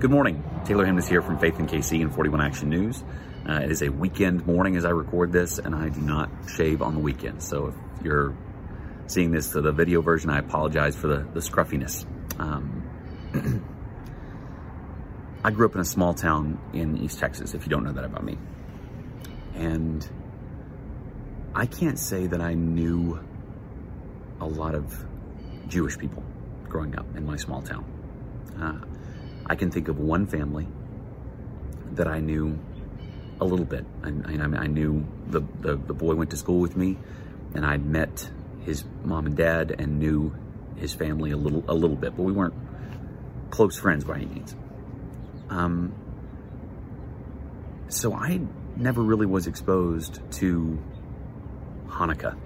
Good 0.00 0.12
morning. 0.12 0.44
Taylor 0.64 0.86
Hemness 0.86 1.08
here 1.08 1.22
from 1.22 1.40
Faith 1.40 1.58
in 1.58 1.66
KC 1.66 2.00
and 2.02 2.14
41 2.14 2.40
Action 2.40 2.68
News. 2.68 3.02
Uh, 3.44 3.54
it 3.54 3.72
is 3.72 3.82
a 3.82 3.88
weekend 3.88 4.46
morning 4.46 4.76
as 4.76 4.84
I 4.84 4.90
record 4.90 5.32
this, 5.32 5.58
and 5.58 5.74
I 5.74 5.88
do 5.88 6.00
not 6.00 6.30
shave 6.46 6.82
on 6.82 6.94
the 6.94 7.00
weekend. 7.00 7.42
So 7.42 7.74
if 7.74 8.04
you're 8.04 8.32
seeing 9.08 9.32
this 9.32 9.50
to 9.54 9.60
the 9.60 9.72
video 9.72 10.00
version, 10.00 10.30
I 10.30 10.38
apologize 10.38 10.94
for 10.94 11.08
the, 11.08 11.26
the 11.34 11.42
scruffiness. 11.42 12.06
Um, 12.38 13.64
I 15.44 15.50
grew 15.50 15.66
up 15.66 15.74
in 15.74 15.80
a 15.80 15.84
small 15.84 16.14
town 16.14 16.60
in 16.72 16.98
East 16.98 17.18
Texas, 17.18 17.54
if 17.54 17.64
you 17.64 17.68
don't 17.68 17.82
know 17.82 17.94
that 17.94 18.04
about 18.04 18.22
me. 18.22 18.38
And 19.56 20.08
I 21.56 21.66
can't 21.66 21.98
say 21.98 22.28
that 22.28 22.40
I 22.40 22.54
knew 22.54 23.18
a 24.40 24.46
lot 24.46 24.76
of 24.76 25.04
Jewish 25.66 25.98
people 25.98 26.22
growing 26.68 26.96
up 26.96 27.16
in 27.16 27.26
my 27.26 27.34
small 27.34 27.62
town. 27.62 27.84
Uh, 28.62 28.87
I 29.48 29.56
can 29.56 29.70
think 29.70 29.88
of 29.88 29.98
one 29.98 30.26
family 30.26 30.68
that 31.92 32.06
I 32.06 32.20
knew 32.20 32.58
a 33.40 33.44
little 33.44 33.64
bit. 33.64 33.86
I, 34.02 34.08
I, 34.08 34.32
I 34.42 34.66
knew 34.66 35.06
the, 35.26 35.40
the, 35.60 35.76
the, 35.76 35.94
boy 35.94 36.14
went 36.14 36.30
to 36.30 36.36
school 36.36 36.60
with 36.60 36.76
me, 36.76 36.98
and 37.54 37.64
I 37.64 37.76
met 37.76 38.30
his 38.64 38.84
mom 39.04 39.26
and 39.26 39.36
dad 39.36 39.74
and 39.78 39.98
knew 39.98 40.34
his 40.76 40.92
family 40.92 41.30
a 41.30 41.36
little 41.36 41.64
a 41.68 41.74
little 41.74 41.96
bit, 41.96 42.16
but 42.16 42.22
we 42.22 42.32
weren't 42.32 42.54
close 43.50 43.78
friends 43.78 44.04
by 44.04 44.16
any 44.16 44.26
means. 44.26 44.54
Um, 45.48 45.94
so 47.88 48.12
I 48.12 48.40
never 48.76 49.02
really 49.02 49.26
was 49.26 49.46
exposed 49.46 50.20
to 50.32 50.78
Hanukkah, 51.88 52.36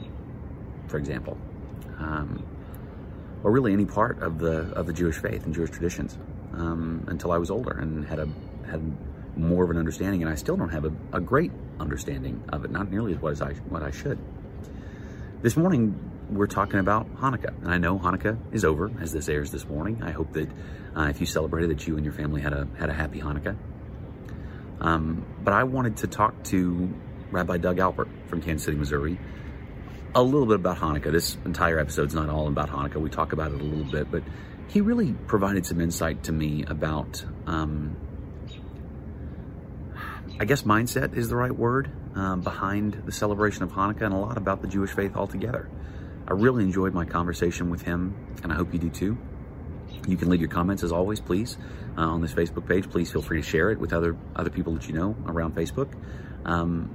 for 0.87 0.99
example, 0.99 1.37
um, 1.99 2.45
or 3.43 3.51
really 3.51 3.73
any 3.73 3.87
part 3.87 4.23
of 4.23 4.39
the 4.39 4.71
of 4.73 4.87
the 4.87 4.93
Jewish 4.93 5.17
faith 5.17 5.45
and 5.45 5.55
Jewish 5.55 5.71
traditions 5.71 6.17
um, 6.53 7.05
until 7.09 7.33
I 7.33 7.39
was 7.39 7.51
older 7.51 7.73
and 7.73 8.07
had 8.07 8.19
a 8.19 8.29
had 8.67 8.81
more 9.37 9.65
of 9.65 9.71
an 9.71 9.79
understanding. 9.79 10.23
And 10.23 10.31
I 10.31 10.35
still 10.35 10.57
don't 10.57 10.71
have 10.71 10.85
a, 10.85 10.93
a 11.13 11.21
great 11.21 11.53
understanding 11.81 12.45
of 12.51 12.65
it, 12.65 12.71
not 12.71 12.91
nearly 12.91 13.13
as 13.15 13.19
what 13.21 13.33
as 13.33 13.43
I 13.43 13.53
what 13.69 13.83
I 13.83 13.91
should. 13.91 14.19
This 15.43 15.57
morning 15.57 16.11
we're 16.31 16.47
talking 16.47 16.81
about 16.81 17.15
Hanukkah, 17.17 17.61
and 17.63 17.71
I 17.71 17.79
know 17.79 17.99
Hanukkah 17.99 18.39
is 18.53 18.65
over 18.65 18.91
as 19.01 19.13
this 19.13 19.29
airs 19.29 19.51
this 19.51 19.67
morning. 19.67 20.03
I 20.03 20.11
hope 20.11 20.33
that 20.33 20.49
uh, 20.97 21.09
if 21.11 21.21
you 21.21 21.27
celebrated, 21.27 21.71
that 21.71 21.87
you 21.87 21.97
and 21.97 22.05
your 22.05 22.15
family 22.15 22.41
had 22.41 22.53
a 22.53 22.69
had 22.79 22.91
a 22.91 22.93
happy 22.93 23.21
Hanukkah. 23.21 23.57
Um, 24.81 25.25
but 25.43 25.55
I 25.55 25.65
wanted 25.65 25.99
to 25.99 26.07
talk 26.07 26.43
to 26.45 26.93
Rabbi 27.31 27.59
Doug 27.59 27.79
Alpert 27.79 28.09
from 28.29 28.43
Kansas 28.43 28.65
City, 28.65 28.77
Missouri, 28.77 29.19
a 30.15 30.23
little 30.23 30.47
bit 30.47 30.57
about 30.57 30.79
Hanukkah. 30.79 31.13
This 31.13 31.37
entire 31.45 31.79
episode 31.79 32.09
is 32.09 32.15
not 32.15 32.29
all 32.29 32.49
about 32.49 32.69
Hanukkah. 32.69 32.97
We 32.97 33.11
talk 33.11 33.33
about 33.33 33.53
it 33.53 33.61
a 33.61 33.65
little 33.65 33.91
bit, 33.91 34.11
but 34.11 34.23
he 34.73 34.81
really 34.81 35.13
provided 35.27 35.67
some 35.67 35.83
insight 35.83 36.23
to 36.25 36.33
me 36.33 36.65
about, 36.67 37.23
um, 37.47 37.95
I 40.41 40.47
guess 40.47 40.63
mindset 40.63 41.15
is 41.15 41.29
the 41.29 41.37
right 41.37 41.55
word, 41.55 41.91
um, 42.15 42.41
behind 42.41 43.03
the 43.05 43.13
celebration 43.13 43.65
of 43.65 43.73
Hanukkah 43.73 44.03
and 44.03 44.15
a 44.15 44.17
lot 44.17 44.39
about 44.39 44.63
the 44.63 44.69
Jewish 44.69 44.91
faith 44.91 45.15
altogether. 45.15 45.69
I 46.27 46.33
really 46.33 46.65
enjoyed 46.65 46.95
my 46.95 47.05
conversation 47.05 47.69
with 47.69 47.83
him, 47.83 48.17
and 48.43 48.51
I 48.51 48.55
hope 48.55 48.73
you 48.73 48.79
do 48.79 48.89
too. 48.89 49.19
You 50.09 50.17
can 50.17 50.31
leave 50.31 50.41
your 50.41 50.49
comments 50.49 50.83
as 50.83 50.91
always, 50.91 51.21
please, 51.21 51.59
uh, 51.99 52.01
on 52.01 52.23
this 52.23 52.33
Facebook 52.33 52.67
page. 52.67 52.89
Please 52.89 53.13
feel 53.13 53.21
free 53.21 53.43
to 53.43 53.47
share 53.47 53.71
it 53.73 53.79
with 53.79 53.93
other 53.93 54.17
other 54.35 54.51
people 54.51 54.73
that 54.73 54.89
you 54.89 54.95
know 54.95 55.15
around 55.27 55.55
Facebook. 55.55 55.93
Um, 56.47 56.91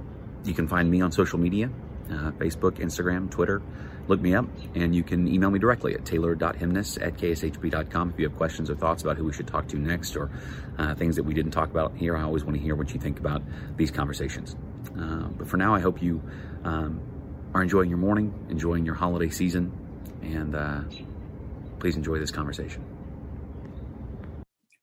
you 0.45 0.55
can 0.55 0.67
find 0.67 0.89
me 0.89 1.01
on 1.01 1.11
social 1.11 1.37
media 1.37 1.69
uh, 2.11 2.31
Facebook, 2.31 2.79
Instagram, 2.79 3.29
Twitter. 3.29 3.61
Look 4.07 4.21
me 4.21 4.35
up, 4.35 4.45
and 4.73 4.95
you 4.95 5.03
can 5.03 5.27
email 5.27 5.51
me 5.51 5.59
directly 5.59 5.93
at 5.93 6.05
taylor.hemness 6.05 6.97
at 6.97 7.15
kshb.com 7.15 8.09
if 8.09 8.19
you 8.19 8.27
have 8.29 8.37
questions 8.37 8.69
or 8.69 8.75
thoughts 8.75 9.03
about 9.03 9.17
who 9.17 9.25
we 9.25 9.33
should 9.33 9.47
talk 9.47 9.67
to 9.67 9.77
next 9.77 10.15
or 10.15 10.31
uh, 10.77 10.95
things 10.95 11.17
that 11.17 11.23
we 11.23 11.33
didn't 11.33 11.51
talk 11.51 11.69
about 11.69 11.95
here. 11.97 12.15
I 12.15 12.23
always 12.23 12.45
want 12.45 12.55
to 12.55 12.63
hear 12.63 12.75
what 12.75 12.93
you 12.93 12.99
think 12.99 13.19
about 13.19 13.41
these 13.75 13.91
conversations. 13.91 14.55
Uh, 14.97 15.27
but 15.27 15.47
for 15.47 15.57
now, 15.57 15.75
I 15.75 15.81
hope 15.81 16.01
you 16.01 16.21
um, 16.63 17.01
are 17.53 17.61
enjoying 17.61 17.89
your 17.89 17.99
morning, 17.99 18.33
enjoying 18.49 18.85
your 18.85 18.95
holiday 18.95 19.29
season, 19.29 19.71
and 20.21 20.55
uh, 20.55 20.81
please 21.79 21.97
enjoy 21.97 22.17
this 22.17 22.31
conversation. 22.31 22.83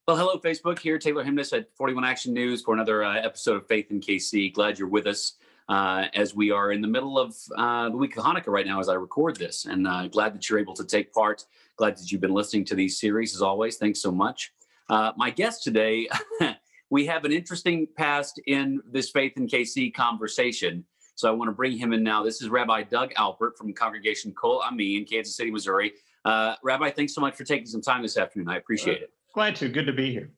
Well, 0.07 0.19
hello, 0.19 0.39
Facebook. 0.39 0.81
Here, 0.81 0.99
Taylor 0.99 1.25
Hemness 1.25 1.57
at 1.57 1.75
41 1.77 2.05
Action 2.05 2.35
News 2.35 2.61
for 2.61 2.75
another 2.75 3.03
uh, 3.03 3.15
episode 3.15 3.57
of 3.57 3.67
Faith 3.67 3.91
in 3.91 4.01
KC. 4.01 4.53
Glad 4.53 4.79
you're 4.79 4.87
with 4.87 5.07
us 5.07 5.33
uh, 5.69 6.07
as 6.15 6.35
we 6.35 6.51
are 6.51 6.73
in 6.73 6.81
the 6.81 6.89
middle 6.89 7.19
of 7.19 7.35
uh, 7.57 7.89
the 7.89 7.97
week 7.97 8.17
of 8.17 8.25
Hanukkah 8.25 8.49
right 8.49 8.67
now 8.67 8.81
as 8.81 8.89
I 8.89 8.95
record 8.95 9.37
this. 9.37 9.65
And 9.65 9.87
uh, 9.87 10.09
glad 10.09 10.35
that 10.35 10.49
you're 10.49 10.59
able 10.59 10.75
to 10.75 10.85
take 10.85 11.13
part. 11.13 11.45
Glad 11.77 11.97
that 11.97 12.13
you've 12.13 12.21
been 12.21 12.35
listening 12.35 12.65
to 12.67 12.75
these 12.75 12.99
series 12.99 13.35
as 13.35 13.43
always. 13.43 13.77
Thanks 13.77 14.01
so 14.01 14.13
much. 14.13 14.53
Uh, 14.91 15.13
my 15.17 15.31
guest 15.31 15.65
today, 15.65 16.09
we 16.91 17.07
have 17.07 17.25
an 17.25 17.33
interesting 17.33 17.89
past 17.97 18.41
in 18.47 18.81
this 18.91 19.11
Faith 19.11 19.33
in 19.37 19.47
KC 19.47 19.95
conversation. 19.95 20.85
So 21.17 21.29
I 21.29 21.33
want 21.33 21.49
to 21.49 21.53
bring 21.53 21.79
him 21.79 21.93
in 21.93 22.03
now. 22.03 22.23
This 22.23 22.43
is 22.43 22.49
Rabbi 22.49 22.83
Doug 22.85 23.15
Alpert 23.15 23.57
from 23.57 23.73
Congregation 23.73 24.33
Kol 24.33 24.63
Ami 24.67 24.97
in 24.97 25.05
Kansas 25.05 25.37
City, 25.37 25.51
Missouri. 25.51 25.93
Uh, 26.25 26.57
Rabbi, 26.63 26.91
thanks 26.91 27.15
so 27.15 27.21
much 27.21 27.37
for 27.37 27.45
taking 27.45 27.67
some 27.67 27.81
time 27.81 28.03
this 28.03 28.17
afternoon. 28.17 28.49
I 28.49 28.57
appreciate 28.57 29.03
it. 29.03 29.11
Glad 29.33 29.57
to. 29.57 29.69
Good 29.69 29.87
to 29.87 29.93
be 29.93 30.13
here. 30.13 30.31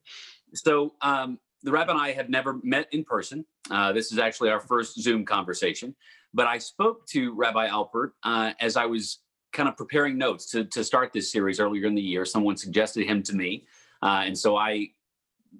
So, 0.54 0.94
um, 1.00 1.38
the 1.66 1.72
rabbi 1.72 1.90
and 1.90 2.00
I 2.00 2.12
have 2.12 2.30
never 2.30 2.60
met 2.62 2.86
in 2.92 3.02
person. 3.02 3.44
Uh, 3.72 3.92
this 3.92 4.12
is 4.12 4.18
actually 4.18 4.50
our 4.50 4.60
first 4.60 5.02
Zoom 5.02 5.24
conversation. 5.24 5.96
But 6.32 6.46
I 6.46 6.58
spoke 6.58 7.04
to 7.08 7.34
Rabbi 7.34 7.68
Alpert 7.68 8.12
uh, 8.22 8.52
as 8.60 8.76
I 8.76 8.86
was 8.86 9.18
kind 9.52 9.68
of 9.68 9.76
preparing 9.76 10.16
notes 10.16 10.48
to, 10.52 10.64
to 10.66 10.84
start 10.84 11.12
this 11.12 11.32
series 11.32 11.58
earlier 11.58 11.86
in 11.86 11.96
the 11.96 12.02
year. 12.02 12.24
Someone 12.24 12.56
suggested 12.56 13.04
him 13.04 13.20
to 13.24 13.34
me. 13.34 13.66
Uh, 14.00 14.22
and 14.24 14.38
so 14.38 14.56
I 14.56 14.90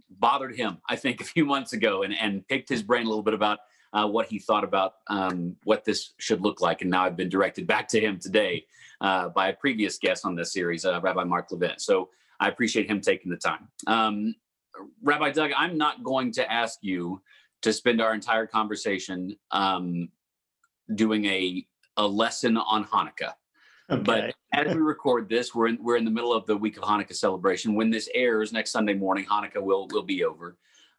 bothered 0.09 0.55
him, 0.55 0.79
I 0.89 0.95
think, 0.95 1.21
a 1.23 1.25
few 1.25 1.45
months 1.45 1.73
ago 1.73 2.05
and, 2.05 2.15
and 2.15 2.47
picked 2.47 2.69
his 2.69 2.85
brain 2.85 3.05
a 3.05 3.09
little 3.09 3.25
bit 3.25 3.35
about 3.35 3.59
uh, 3.93 4.07
what 4.07 4.29
he 4.29 4.39
thought 4.39 4.63
about 4.63 4.95
um, 5.09 5.57
what 5.65 5.85
this 5.85 6.15
should 6.19 6.41
look 6.41 6.61
like. 6.61 6.83
And 6.83 6.91
now 6.91 7.05
I've 7.05 7.17
been 7.17 7.29
directed 7.29 7.67
back 7.67 7.89
to 7.89 8.01
him 8.01 8.21
today 8.21 8.65
uh, 9.01 9.31
by 9.31 9.49
a 9.49 9.55
previous 9.55 9.99
guest 9.99 10.25
on 10.25 10.37
this 10.37 10.53
series, 10.53 10.85
uh, 10.85 11.01
Rabbi 11.01 11.25
Mark 11.25 11.51
Levin. 11.51 11.81
So 11.81 12.11
I 12.39 12.47
appreciate 12.47 12.89
him 12.89 13.01
taking 13.01 13.33
the 13.33 13.39
time. 13.39 13.67
Um, 13.89 14.37
Rabbi 15.03 15.33
Doug, 15.33 15.51
I'm 15.57 15.79
not 15.79 16.03
going 16.03 16.33
to 16.33 16.53
ask 16.53 16.79
you 16.83 17.23
to 17.63 17.73
spend 17.73 18.01
our 18.01 18.15
entire 18.15 18.47
conversation 18.47 19.37
um, 19.51 20.09
doing 20.95 21.25
a 21.27 21.67
a 21.97 22.07
lesson 22.07 22.57
on 22.57 22.85
Hanukkah. 22.85 23.33
Okay. 23.91 24.03
But 24.03 24.35
as 24.53 24.75
we 24.75 24.81
record 24.81 25.29
this, 25.29 25.55
we're 25.55 25.69
in 25.69 25.79
we're 25.81 25.97
in 25.97 26.05
the 26.05 26.11
middle 26.11 26.33
of 26.33 26.47
the 26.47 26.57
week 26.57 26.77
of 26.77 26.83
Hanukkah 26.83 27.15
celebration. 27.15 27.75
When 27.75 27.91
this 27.91 28.09
airs 28.15 28.53
next 28.53 28.71
Sunday 28.73 28.95
morning, 28.95 29.25
Hanukkah 29.27 29.63
will 29.63 29.89
will 29.89 30.03
be 30.03 30.25
over. 30.25 30.57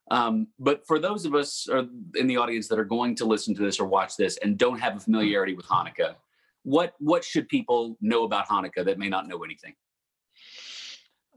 Um, 0.09 0.47
but 0.57 0.87
for 0.87 0.99
those 0.99 1.25
of 1.25 1.35
us 1.35 1.67
in 2.15 2.27
the 2.27 2.37
audience 2.37 2.67
that 2.69 2.79
are 2.79 2.85
going 2.85 3.15
to 3.15 3.25
listen 3.25 3.53
to 3.55 3.61
this 3.61 3.79
or 3.79 3.87
watch 3.87 4.15
this 4.15 4.37
and 4.37 4.57
don't 4.57 4.79
have 4.79 4.95
a 4.95 4.99
familiarity 4.99 5.53
with 5.53 5.65
Hanukkah, 5.65 6.15
what 6.63 6.93
what 6.99 7.23
should 7.23 7.47
people 7.49 7.97
know 8.01 8.23
about 8.23 8.47
Hanukkah 8.47 8.85
that 8.85 8.97
may 8.97 9.09
not 9.09 9.27
know 9.27 9.43
anything? 9.43 9.73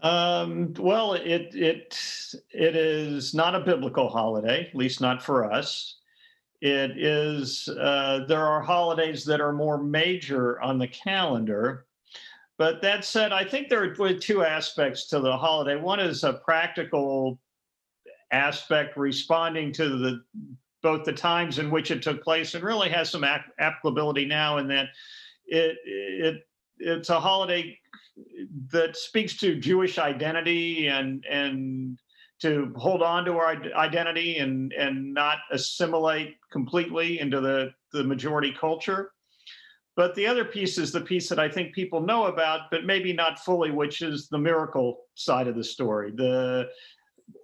Um, 0.03 0.73
well, 0.79 1.15
it 1.15 1.55
it 1.55 2.35
it 2.51 2.77
is 2.77 3.35
not 3.35 3.55
a 3.55 3.61
biblical 3.61 4.09
holiday, 4.09 4.69
at 4.69 4.75
least 4.75 5.01
not 5.01 5.23
for 5.23 5.51
us. 5.51 5.97
It 6.61 6.97
is. 6.97 7.69
Uh, 7.69 8.25
there 8.27 8.45
are 8.45 8.63
holidays 8.63 9.25
that 9.27 9.41
are 9.41 9.53
more 9.53 9.83
major 9.83 10.61
on 10.61 10.79
the 10.79 10.89
calendar, 10.89 11.87
but 12.57 12.81
that 12.83 13.05
said, 13.05 13.33
I 13.33 13.45
think 13.45 13.69
there 13.69 13.83
are 13.83 14.15
two 14.15 14.45
aspects 14.45 15.09
to 15.09 15.21
the 15.21 15.37
holiday. 15.37 15.77
One 15.77 16.01
is 16.01 16.25
a 16.25 16.35
practical 16.35 17.39
aspect, 18.33 18.97
responding 18.97 19.73
to 19.73 19.89
the 19.99 20.23
both 20.83 21.05
the 21.05 21.13
times 21.13 21.59
in 21.59 21.71
which 21.71 21.91
it 21.91 22.03
took 22.03 22.23
place, 22.25 22.55
and 22.55 22.65
really 22.65 22.89
has 22.89 23.11
some 23.11 23.25
applicability 23.25 24.25
now 24.25 24.59
in 24.59 24.69
that 24.69 24.89
it 25.47 25.77
it 25.85 26.47
it's 26.79 27.11
a 27.11 27.21
holiday 27.21 27.79
that 28.73 28.97
speaks 28.97 29.37
to 29.39 29.59
Jewish 29.59 29.99
identity 29.99 30.89
and 30.89 31.25
and 31.31 31.99
to 32.41 32.73
hold 32.77 33.03
on 33.03 33.25
to 33.27 33.33
our 33.33 33.57
identity 33.77 34.39
and 34.39 34.73
and 34.73 35.13
not 35.13 35.39
assimilate 35.53 36.37
completely 36.53 37.21
into 37.21 37.41
the 37.41 37.71
the 37.93 38.05
majority 38.05 38.55
culture. 38.59 39.13
But 39.97 40.15
the 40.15 40.27
other 40.27 40.45
piece 40.45 40.79
is 40.79 40.93
the 40.93 41.01
piece 41.01 41.29
that 41.29 41.39
I 41.39 41.49
think 41.49 41.75
people 41.75 42.01
know 42.01 42.27
about, 42.27 42.71
but 42.71 42.85
maybe 42.85 43.13
not 43.13 43.41
fully, 43.41 43.71
which 43.71 44.03
is 44.03 44.29
the 44.29 44.39
miracle 44.39 45.03
side 45.15 45.49
of 45.49 45.57
the 45.57 45.65
story. 45.65 46.13
The 46.15 46.69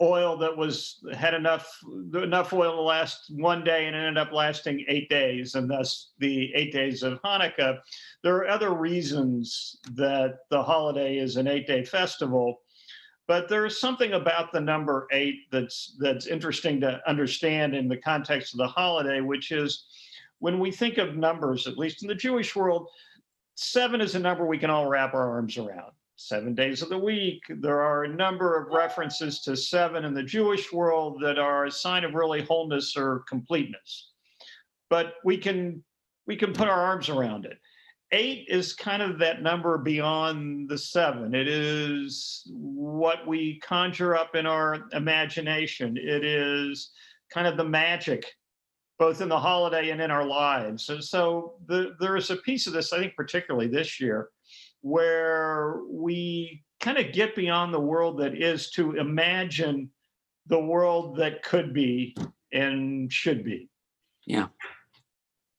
oil 0.00 0.36
that 0.36 0.56
was 0.56 1.04
had 1.14 1.34
enough 1.34 1.78
enough 2.14 2.52
oil 2.52 2.76
to 2.76 2.82
last 2.82 3.30
one 3.30 3.64
day 3.64 3.86
and 3.86 3.96
ended 3.96 4.18
up 4.18 4.32
lasting 4.32 4.84
eight 4.88 5.08
days, 5.08 5.54
and 5.54 5.70
thus 5.70 6.12
the 6.18 6.52
eight 6.54 6.72
days 6.72 7.02
of 7.02 7.20
Hanukkah. 7.22 7.78
There 8.22 8.36
are 8.36 8.48
other 8.48 8.74
reasons 8.74 9.78
that 9.94 10.38
the 10.50 10.62
holiday 10.62 11.18
is 11.18 11.36
an 11.36 11.48
eight-day 11.48 11.84
festival, 11.84 12.60
but 13.26 13.48
there 13.48 13.66
is 13.66 13.80
something 13.80 14.12
about 14.12 14.52
the 14.52 14.60
number 14.60 15.06
eight 15.12 15.50
that's 15.50 15.96
that's 15.98 16.26
interesting 16.26 16.80
to 16.80 17.00
understand 17.06 17.74
in 17.74 17.88
the 17.88 17.96
context 17.96 18.54
of 18.54 18.58
the 18.58 18.68
holiday, 18.68 19.20
which 19.20 19.52
is 19.52 19.86
when 20.38 20.58
we 20.58 20.70
think 20.70 20.98
of 20.98 21.16
numbers, 21.16 21.66
at 21.66 21.78
least 21.78 22.02
in 22.02 22.08
the 22.08 22.14
Jewish 22.14 22.54
world, 22.54 22.88
seven 23.54 24.00
is 24.00 24.14
a 24.14 24.18
number 24.18 24.46
we 24.46 24.58
can 24.58 24.70
all 24.70 24.86
wrap 24.86 25.14
our 25.14 25.30
arms 25.30 25.56
around 25.56 25.92
seven 26.16 26.54
days 26.54 26.82
of 26.82 26.88
the 26.88 26.98
week. 26.98 27.42
There 27.48 27.82
are 27.82 28.04
a 28.04 28.08
number 28.08 28.58
of 28.58 28.72
references 28.72 29.40
to 29.42 29.56
seven 29.56 30.04
in 30.04 30.14
the 30.14 30.22
Jewish 30.22 30.72
world 30.72 31.20
that 31.22 31.38
are 31.38 31.66
a 31.66 31.70
sign 31.70 32.04
of 32.04 32.14
really 32.14 32.42
wholeness 32.42 32.96
or 32.96 33.24
completeness. 33.28 34.12
But 34.88 35.14
we 35.24 35.36
can 35.36 35.84
we 36.26 36.36
can 36.36 36.52
put 36.52 36.68
our 36.68 36.80
arms 36.80 37.08
around 37.08 37.44
it. 37.44 37.58
Eight 38.12 38.46
is 38.48 38.72
kind 38.72 39.02
of 39.02 39.18
that 39.18 39.42
number 39.42 39.78
beyond 39.78 40.68
the 40.68 40.78
seven. 40.78 41.34
It 41.34 41.48
is 41.48 42.42
what 42.52 43.26
we 43.26 43.58
conjure 43.60 44.16
up 44.16 44.34
in 44.36 44.46
our 44.46 44.88
imagination. 44.92 45.96
It 45.96 46.24
is 46.24 46.90
kind 47.32 47.46
of 47.46 47.56
the 47.56 47.64
magic, 47.64 48.24
both 48.98 49.20
in 49.20 49.28
the 49.28 49.38
holiday 49.38 49.90
and 49.90 50.00
in 50.00 50.12
our 50.12 50.24
lives. 50.24 50.88
And 50.88 51.02
so 51.02 51.54
the, 51.66 51.96
there 51.98 52.16
is 52.16 52.30
a 52.30 52.36
piece 52.36 52.68
of 52.68 52.72
this, 52.72 52.92
I 52.92 52.98
think, 53.00 53.16
particularly 53.16 53.66
this 53.66 54.00
year, 54.00 54.30
where 54.86 55.80
we 55.90 56.62
kind 56.78 56.96
of 56.96 57.12
get 57.12 57.34
beyond 57.34 57.74
the 57.74 57.80
world 57.80 58.18
that 58.18 58.40
is 58.40 58.70
to 58.70 58.92
imagine 58.92 59.90
the 60.46 60.60
world 60.60 61.16
that 61.16 61.42
could 61.42 61.74
be 61.74 62.16
and 62.52 63.12
should 63.12 63.42
be. 63.42 63.68
Yeah. 64.26 64.46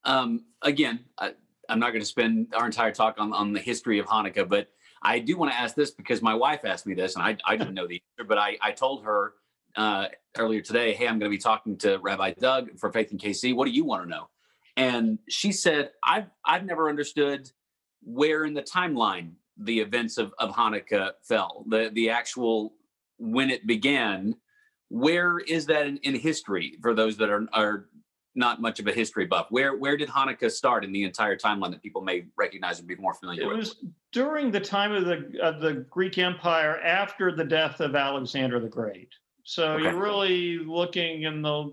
Um, 0.04 0.46
again, 0.62 1.00
I, 1.18 1.34
I'm 1.68 1.78
not 1.78 1.90
going 1.90 2.00
to 2.00 2.06
spend 2.06 2.54
our 2.56 2.64
entire 2.64 2.90
talk 2.90 3.16
on, 3.18 3.34
on 3.34 3.52
the 3.52 3.60
history 3.60 3.98
of 3.98 4.06
Hanukkah, 4.06 4.48
but 4.48 4.68
I 5.02 5.18
do 5.18 5.36
want 5.36 5.52
to 5.52 5.58
ask 5.58 5.74
this 5.74 5.90
because 5.90 6.22
my 6.22 6.34
wife 6.34 6.64
asked 6.64 6.86
me 6.86 6.94
this 6.94 7.14
and 7.14 7.22
I, 7.22 7.36
I 7.44 7.56
didn't 7.58 7.74
know 7.74 7.86
the 7.86 8.00
answer, 8.16 8.26
but 8.26 8.38
I, 8.38 8.56
I 8.62 8.72
told 8.72 9.04
her 9.04 9.34
uh, 9.76 10.06
earlier 10.38 10.62
today, 10.62 10.94
hey, 10.94 11.06
I'm 11.06 11.18
going 11.18 11.30
to 11.30 11.36
be 11.36 11.36
talking 11.36 11.76
to 11.78 11.98
Rabbi 11.98 12.32
Doug 12.40 12.78
for 12.78 12.90
Faith 12.90 13.12
in 13.12 13.18
KC. 13.18 13.54
What 13.54 13.66
do 13.66 13.72
you 13.72 13.84
want 13.84 14.04
to 14.04 14.08
know? 14.08 14.30
And 14.78 15.18
she 15.28 15.52
said, 15.52 15.90
I've, 16.02 16.30
I've 16.46 16.64
never 16.64 16.88
understood 16.88 17.50
where 18.08 18.44
in 18.44 18.54
the 18.54 18.62
timeline 18.62 19.32
the 19.56 19.80
events 19.80 20.18
of, 20.18 20.32
of 20.38 20.54
Hanukkah 20.54 21.12
fell, 21.22 21.64
the, 21.68 21.90
the 21.92 22.10
actual 22.10 22.74
when 23.18 23.50
it 23.50 23.66
began. 23.66 24.34
Where 24.90 25.38
is 25.40 25.66
that 25.66 25.86
in, 25.86 25.98
in 25.98 26.14
history 26.14 26.78
for 26.80 26.94
those 26.94 27.18
that 27.18 27.28
are, 27.28 27.46
are 27.52 27.88
not 28.38 28.60
much 28.60 28.78
of 28.78 28.86
a 28.86 28.92
history 28.92 29.26
buff. 29.26 29.48
Where 29.50 29.76
where 29.76 29.96
did 29.96 30.08
Hanukkah 30.08 30.50
start 30.50 30.84
in 30.84 30.92
the 30.92 31.02
entire 31.02 31.36
timeline 31.36 31.72
that 31.72 31.82
people 31.82 32.00
may 32.00 32.26
recognize 32.36 32.78
and 32.78 32.86
be 32.86 32.94
more 32.94 33.12
familiar 33.12 33.42
it 33.42 33.46
with? 33.46 33.54
It 33.54 33.58
was 33.58 33.84
during 34.12 34.50
the 34.50 34.60
time 34.60 34.92
of 34.92 35.04
the 35.04 35.38
of 35.42 35.60
the 35.60 35.86
Greek 35.90 36.16
Empire 36.18 36.78
after 36.80 37.34
the 37.34 37.44
death 37.44 37.80
of 37.80 37.96
Alexander 37.96 38.60
the 38.60 38.68
Great. 38.68 39.10
So 39.42 39.72
okay. 39.72 39.84
you're 39.84 40.00
really 40.00 40.58
looking 40.58 41.24
in 41.24 41.42
the 41.42 41.72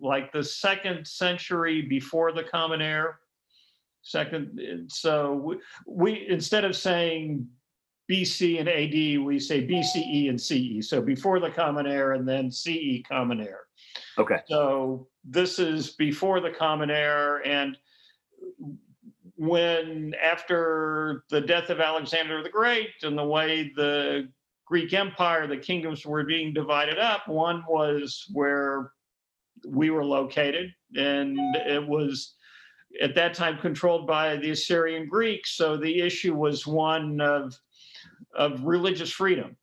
like 0.00 0.30
the 0.30 0.44
second 0.44 1.06
century 1.06 1.82
before 1.82 2.32
the 2.32 2.44
Common 2.44 2.82
Era. 2.82 3.14
Second, 4.06 4.88
so 4.88 5.32
we, 5.32 5.56
we 5.84 6.26
instead 6.28 6.64
of 6.64 6.76
saying 6.76 7.44
BC 8.08 8.60
and 8.60 8.68
AD, 8.68 9.26
we 9.26 9.40
say 9.40 9.66
BCE 9.66 10.28
and 10.28 10.40
CE. 10.40 10.88
So 10.88 11.00
before 11.00 11.40
the 11.40 11.50
Common 11.50 11.88
Era 11.88 12.16
and 12.16 12.26
then 12.26 12.48
CE 12.48 13.02
Common 13.08 13.40
Era. 13.40 13.64
Okay. 14.16 14.38
So 14.46 15.08
this 15.24 15.58
is 15.58 15.90
before 15.90 16.38
the 16.38 16.52
Common 16.52 16.88
Era, 16.88 17.40
and 17.44 17.76
when 19.34 20.14
after 20.22 21.24
the 21.28 21.40
death 21.40 21.68
of 21.70 21.80
Alexander 21.80 22.44
the 22.44 22.48
Great 22.48 22.90
and 23.02 23.18
the 23.18 23.26
way 23.26 23.72
the 23.74 24.28
Greek 24.66 24.92
Empire, 24.92 25.48
the 25.48 25.56
kingdoms 25.56 26.06
were 26.06 26.22
being 26.22 26.54
divided 26.54 27.00
up, 27.00 27.26
one 27.26 27.64
was 27.68 28.24
where 28.32 28.92
we 29.66 29.90
were 29.90 30.04
located, 30.04 30.70
and 30.94 31.36
it 31.56 31.84
was 31.84 32.35
at 33.00 33.14
that 33.14 33.34
time 33.34 33.58
controlled 33.58 34.06
by 34.06 34.36
the 34.36 34.50
Assyrian 34.50 35.08
Greeks. 35.08 35.56
So 35.56 35.76
the 35.76 36.00
issue 36.00 36.34
was 36.34 36.66
one 36.66 37.20
of 37.20 37.58
of 38.34 38.64
religious 38.64 39.10
freedom 39.10 39.56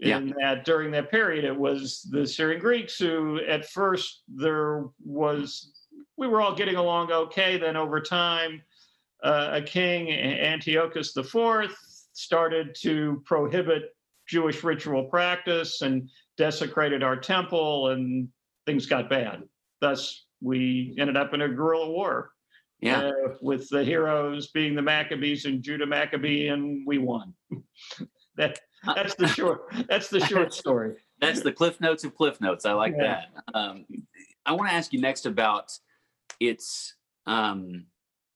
in 0.00 0.28
yeah. 0.28 0.34
that 0.40 0.64
during 0.64 0.90
that 0.90 1.10
period 1.10 1.44
it 1.44 1.56
was 1.56 2.06
the 2.10 2.26
Syrian 2.26 2.60
Greeks 2.60 2.98
who 2.98 3.40
at 3.48 3.68
first 3.68 4.22
there 4.28 4.84
was 5.04 5.72
we 6.16 6.26
were 6.26 6.40
all 6.40 6.54
getting 6.54 6.76
along 6.76 7.12
okay 7.12 7.56
then 7.58 7.76
over 7.76 8.00
time 8.00 8.62
uh, 9.22 9.50
a 9.52 9.62
king 9.62 10.10
Antiochus 10.10 11.16
IV 11.16 11.76
started 12.12 12.74
to 12.80 13.22
prohibit 13.24 13.94
Jewish 14.26 14.64
ritual 14.64 15.04
practice 15.04 15.82
and 15.82 16.08
desecrated 16.36 17.02
our 17.02 17.16
temple 17.16 17.90
and 17.90 18.28
things 18.66 18.86
got 18.86 19.08
bad 19.08 19.42
thus 19.80 20.26
we 20.40 20.94
ended 20.98 21.16
up 21.16 21.34
in 21.34 21.42
a 21.42 21.48
guerrilla 21.48 21.88
war 21.88 22.33
yeah. 22.84 23.08
Uh, 23.08 23.34
with 23.40 23.68
the 23.68 23.82
heroes 23.82 24.48
being 24.48 24.74
the 24.74 24.82
Maccabees 24.82 25.44
and 25.44 25.62
Judah 25.62 25.86
Maccabee 25.86 26.48
and 26.48 26.86
we 26.86 26.98
won 26.98 27.34
that 28.36 28.60
that's 28.94 29.14
the 29.14 29.26
short. 29.26 29.72
That's 29.88 30.08
the 30.08 30.20
short 30.20 30.52
story. 30.62 30.96
That's 31.20 31.40
the 31.40 31.52
cliff 31.52 31.80
notes 31.80 32.04
of 32.04 32.14
cliff 32.14 32.40
notes. 32.40 32.66
I 32.66 32.72
like 32.72 32.94
yeah. 32.96 33.22
that. 33.46 33.58
Um, 33.58 33.86
I 34.44 34.52
want 34.52 34.68
to 34.68 34.74
ask 34.74 34.92
you 34.92 35.00
next 35.00 35.26
about 35.26 35.72
its 36.40 36.94
um, 37.26 37.86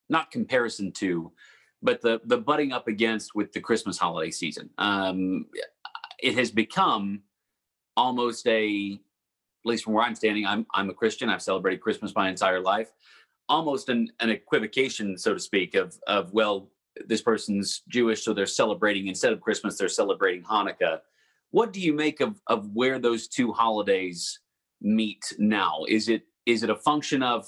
not 0.09 0.31
comparison 0.31 0.91
to, 0.93 1.31
but 1.81 2.01
the 2.01 2.21
the 2.25 2.37
butting 2.37 2.71
up 2.71 2.87
against 2.87 3.35
with 3.35 3.51
the 3.51 3.61
Christmas 3.61 3.97
holiday 3.97 4.31
season. 4.31 4.69
Um, 4.77 5.45
it 6.21 6.35
has 6.35 6.51
become 6.51 7.21
almost 7.95 8.47
a, 8.47 8.93
at 8.93 9.69
least 9.69 9.83
from 9.83 9.93
where 9.93 10.03
I'm 10.03 10.15
standing, 10.15 10.45
I'm 10.45 10.65
I'm 10.73 10.89
a 10.89 10.93
Christian. 10.93 11.29
I've 11.29 11.41
celebrated 11.41 11.81
Christmas 11.81 12.15
my 12.15 12.29
entire 12.29 12.61
life. 12.61 12.91
Almost 13.49 13.89
an, 13.89 14.09
an 14.19 14.29
equivocation, 14.29 15.17
so 15.17 15.33
to 15.33 15.39
speak, 15.39 15.75
of 15.75 15.97
of 16.07 16.31
well, 16.33 16.69
this 17.07 17.21
person's 17.21 17.81
Jewish, 17.89 18.23
so 18.23 18.33
they're 18.33 18.45
celebrating 18.45 19.07
instead 19.07 19.33
of 19.33 19.41
Christmas, 19.41 19.77
they're 19.77 19.89
celebrating 19.89 20.43
Hanukkah. 20.43 20.99
What 21.51 21.73
do 21.73 21.81
you 21.81 21.93
make 21.93 22.21
of 22.21 22.39
of 22.47 22.69
where 22.73 22.99
those 22.99 23.27
two 23.27 23.51
holidays 23.51 24.39
meet 24.81 25.23
now? 25.37 25.83
Is 25.87 26.09
it 26.09 26.23
is 26.45 26.63
it 26.63 26.69
a 26.69 26.75
function 26.75 27.23
of 27.23 27.47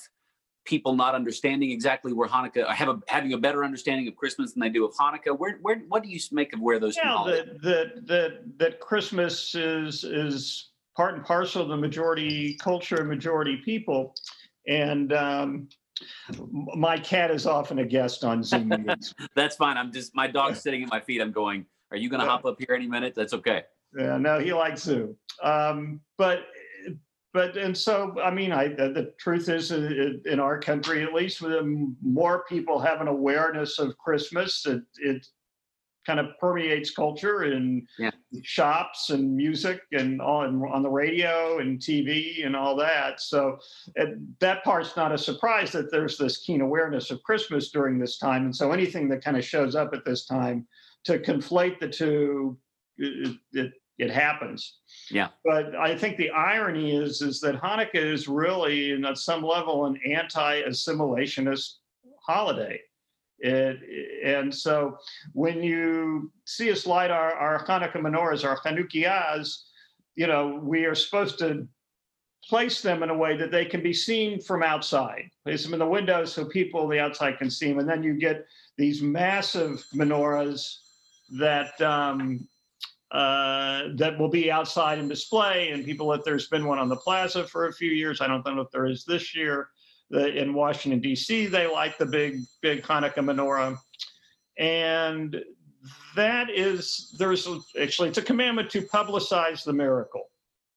people 0.65 0.95
not 0.95 1.15
understanding 1.15 1.71
exactly 1.71 2.13
where 2.13 2.27
Hanukkah, 2.27 2.69
or 2.69 2.73
have 2.73 2.89
a, 2.89 2.99
having 3.07 3.33
a 3.33 3.37
better 3.37 3.63
understanding 3.63 4.07
of 4.07 4.15
Christmas 4.15 4.53
than 4.53 4.61
they 4.61 4.69
do 4.69 4.85
of 4.85 4.93
Hanukkah? 4.95 5.37
Where 5.37 5.57
where 5.61 5.79
what 5.87 6.03
do 6.03 6.09
you 6.09 6.19
make 6.31 6.53
of 6.53 6.59
where 6.59 6.79
those 6.79 6.97
yeah? 6.97 7.23
That 7.25 7.61
that 7.61 8.07
that 8.07 8.57
that 8.57 8.79
Christmas 8.79 9.55
is 9.55 10.03
is 10.03 10.69
part 10.95 11.15
and 11.15 11.25
parcel 11.25 11.61
of 11.61 11.69
the 11.69 11.77
majority 11.77 12.55
culture 12.55 12.97
and 12.97 13.09
majority 13.09 13.57
people, 13.57 14.15
and 14.67 15.13
um, 15.13 15.69
my 16.53 16.97
cat 16.97 17.31
is 17.31 17.45
often 17.45 17.79
a 17.79 17.85
guest 17.85 18.23
on 18.23 18.43
Zoom 18.43 18.69
meetings. 18.69 19.13
That's 19.35 19.55
fine. 19.55 19.77
I'm 19.77 19.91
just 19.91 20.15
my 20.15 20.27
dog's 20.27 20.61
sitting 20.61 20.83
at 20.83 20.89
my 20.89 20.99
feet. 20.99 21.21
I'm 21.21 21.31
going. 21.31 21.65
Are 21.91 21.97
you 21.97 22.09
going 22.09 22.21
to 22.21 22.25
hop 22.25 22.45
up 22.45 22.55
here 22.57 22.73
any 22.73 22.87
minute? 22.87 23.13
That's 23.15 23.33
okay. 23.33 23.63
Yeah, 23.97 24.17
no, 24.17 24.39
he 24.39 24.53
likes 24.53 24.83
Zoom. 24.83 25.17
Um, 25.43 25.99
but 26.17 26.45
but 27.33 27.57
and 27.57 27.77
so 27.77 28.15
I 28.23 28.31
mean, 28.31 28.51
I 28.51 28.69
the 28.69 29.13
truth 29.19 29.49
is, 29.49 29.71
uh, 29.71 30.13
in 30.25 30.39
our 30.39 30.59
country 30.59 31.03
at 31.03 31.13
least, 31.13 31.43
more 32.01 32.45
people 32.47 32.79
have 32.79 33.01
an 33.01 33.07
awareness 33.07 33.79
of 33.79 33.97
Christmas. 33.97 34.65
It 34.65 34.81
it 34.97 35.27
kind 36.05 36.19
of 36.19 36.27
permeates 36.39 36.91
culture 36.91 37.43
and 37.43 37.87
yeah. 37.99 38.11
shops 38.43 39.09
and 39.09 39.35
music 39.35 39.81
and 39.91 40.21
on 40.21 40.61
on 40.71 40.83
the 40.83 40.89
radio 40.89 41.59
and 41.59 41.79
TV 41.79 42.45
and 42.45 42.55
all 42.55 42.75
that. 42.75 43.21
So 43.21 43.59
that 44.39 44.63
part's 44.63 44.95
not 44.95 45.11
a 45.11 45.17
surprise 45.17 45.71
that 45.73 45.91
there's 45.91 46.17
this 46.17 46.39
keen 46.39 46.61
awareness 46.61 47.11
of 47.11 47.21
Christmas 47.23 47.71
during 47.71 47.99
this 47.99 48.17
time. 48.17 48.45
And 48.45 48.55
so 48.55 48.71
anything 48.71 49.09
that 49.09 49.23
kind 49.23 49.37
of 49.37 49.45
shows 49.45 49.75
up 49.75 49.93
at 49.93 50.05
this 50.05 50.25
time 50.25 50.67
to 51.03 51.19
conflate 51.19 51.79
the 51.79 51.87
two, 51.87 52.57
it, 52.97 53.37
it, 53.53 53.71
it 53.97 54.09
happens. 54.09 54.79
Yeah. 55.09 55.29
But 55.43 55.75
I 55.75 55.95
think 55.95 56.17
the 56.17 56.31
irony 56.31 56.95
is 56.95 57.21
is 57.21 57.39
that 57.41 57.61
Hanukkah 57.61 57.95
is 57.95 58.27
really, 58.27 58.91
at 59.03 59.17
some 59.17 59.43
level, 59.43 59.85
an 59.85 59.99
anti-assimilationist 60.05 61.75
holiday 62.25 62.79
it, 63.41 63.79
and 64.23 64.53
so 64.53 64.97
when 65.33 65.63
you 65.63 66.31
see 66.45 66.71
us 66.71 66.85
light 66.85 67.11
our, 67.11 67.33
our 67.33 67.65
Hanukkah 67.65 67.97
menorahs, 67.97 68.45
our 68.45 68.59
Chanukiahs, 68.59 69.63
you 70.15 70.27
know, 70.27 70.59
we 70.61 70.85
are 70.85 70.95
supposed 70.95 71.39
to 71.39 71.67
place 72.47 72.81
them 72.81 73.03
in 73.03 73.09
a 73.09 73.17
way 73.17 73.37
that 73.37 73.51
they 73.51 73.65
can 73.65 73.81
be 73.81 73.93
seen 73.93 74.39
from 74.39 74.63
outside. 74.63 75.29
Place 75.43 75.63
them 75.63 75.73
in 75.73 75.79
the 75.79 75.87
windows 75.87 76.33
so 76.33 76.45
people 76.45 76.81
on 76.81 76.89
the 76.89 76.99
outside 76.99 77.37
can 77.37 77.49
see 77.49 77.69
them. 77.69 77.79
And 77.79 77.89
then 77.89 78.03
you 78.03 78.13
get 78.13 78.45
these 78.77 79.01
massive 79.01 79.83
menorahs 79.93 80.77
that 81.39 81.79
um, 81.81 82.47
uh, 83.11 83.89
that 83.97 84.17
will 84.17 84.29
be 84.29 84.51
outside 84.51 84.97
in 84.97 85.07
display. 85.07 85.69
And 85.69 85.83
people, 85.83 86.13
if 86.13 86.23
there's 86.23 86.47
been 86.47 86.65
one 86.65 86.79
on 86.79 86.89
the 86.89 86.95
plaza 86.95 87.47
for 87.47 87.67
a 87.67 87.73
few 87.73 87.91
years, 87.91 88.21
I 88.21 88.27
don't 88.27 88.45
know 88.45 88.61
if 88.61 88.71
there 88.71 88.85
is 88.85 89.03
this 89.03 89.35
year 89.35 89.69
the, 90.11 90.37
in 90.37 90.53
Washington, 90.53 90.99
D.C., 90.99 91.47
they 91.47 91.65
like 91.67 91.97
the 91.97 92.05
big, 92.05 92.41
big 92.61 92.83
Hanukkah 92.83 93.15
menorah. 93.15 93.77
And 94.59 95.41
that 96.15 96.49
is, 96.49 97.15
there's 97.17 97.47
actually, 97.79 98.09
it's 98.09 98.17
a 98.17 98.21
commandment 98.21 98.69
to 98.71 98.81
publicize 98.81 99.63
the 99.63 99.73
miracle. 99.73 100.25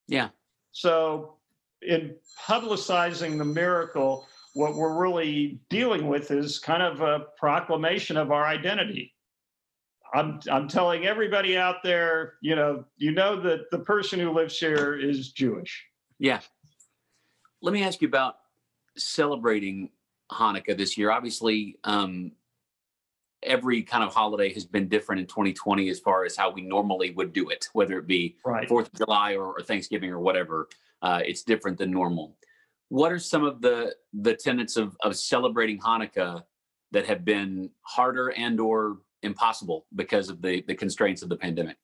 Yeah. 0.07 0.29
So, 0.73 1.37
in 1.83 2.15
publicizing 2.49 3.37
the 3.37 3.45
miracle, 3.45 4.27
what 4.55 4.75
we're 4.75 4.99
really 4.99 5.61
dealing 5.69 6.09
with 6.09 6.31
is 6.31 6.59
kind 6.59 6.83
of 6.83 7.01
a 7.01 7.27
proclamation 7.39 8.17
of 8.17 8.31
our 8.31 8.47
identity. 8.47 9.13
I'm 10.15 10.41
I'm 10.51 10.69
telling 10.69 11.07
everybody 11.07 11.59
out 11.59 11.83
there, 11.83 12.35
you 12.41 12.55
know, 12.55 12.85
you 12.97 13.11
know 13.11 13.41
that 13.41 13.71
the 13.71 13.81
person 13.81 14.21
who 14.21 14.31
lives 14.31 14.59
here 14.59 14.97
is 14.97 15.33
Jewish. 15.33 15.85
Yeah. 16.19 16.41
Let 17.61 17.73
me 17.75 17.83
ask 17.83 18.01
you 18.01 18.09
about 18.09 18.37
celebrating 18.97 19.91
Hanukkah 20.31 20.77
this 20.77 20.97
year. 20.97 21.11
Obviously, 21.11 21.79
um, 21.85 22.33
every 23.43 23.83
kind 23.83 24.03
of 24.03 24.15
holiday 24.15 24.53
has 24.53 24.65
been 24.65 24.89
different 24.89 25.21
in 25.21 25.27
2020 25.27 25.89
as 25.89 26.01
far 26.01 26.25
as 26.25 26.37
how 26.37 26.51
we 26.51 26.63
normally 26.63 27.11
would 27.11 27.33
do 27.33 27.51
it, 27.51 27.69
whether 27.73 27.99
it 27.99 28.07
be 28.07 28.37
Right. 28.45 28.69
Fourth 28.69 28.87
of 28.87 28.95
July 28.95 29.35
or, 29.35 29.53
or 29.53 29.63
Thanksgiving 29.63 30.11
or 30.11 30.19
whatever. 30.19 30.69
Uh, 31.03 31.21
it's 31.25 31.43
different 31.43 31.79
than 31.79 31.91
normal. 31.91 32.37
What 32.89 33.13
are 33.13 33.19
some 33.19 33.45
of 33.45 33.61
the 33.61 33.95
the 34.13 34.35
tenets 34.35 34.77
of 34.77 34.97
of 35.03 35.17
celebrating 35.17 35.79
Hanukkah 35.81 36.45
that 36.93 37.07
have 37.07 37.25
been 37.25 37.71
harder 37.83 38.29
and 38.29 38.61
or 38.61 38.99
impossible 39.23 39.87
because 39.95 40.29
of 40.29 40.41
the 40.41 40.63
the 40.67 40.75
constraints 40.75 41.23
of 41.23 41.29
the 41.29 41.37
pandemic? 41.37 41.77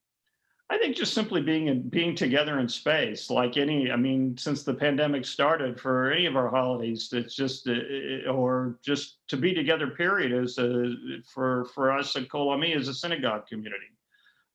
I 0.73 0.79
think 0.79 0.95
just 0.95 1.15
simply 1.15 1.43
being 1.43 1.67
in, 1.67 1.89
being 1.89 2.15
together 2.15 2.61
in 2.61 2.69
space, 2.69 3.29
like 3.29 3.57
any, 3.57 3.91
I 3.91 3.97
mean, 3.97 4.37
since 4.37 4.63
the 4.63 4.73
pandemic 4.73 5.27
started, 5.27 5.81
for 5.81 6.13
any 6.13 6.27
of 6.27 6.37
our 6.37 6.49
holidays, 6.49 7.09
it's 7.13 7.35
just, 7.35 7.69
uh, 7.69 7.73
uh, 7.73 8.31
or 8.31 8.79
just 8.81 9.17
to 9.29 9.37
be 9.37 9.53
together. 9.53 9.89
Period. 9.89 10.33
Is 10.33 10.59
a, 10.59 10.95
for 11.35 11.65
for 11.75 11.91
us 11.91 12.15
at 12.15 12.31
Kol 12.31 12.51
Ami 12.51 12.73
as 12.73 12.87
a 12.87 12.95
synagogue 12.95 13.49
community. 13.49 13.91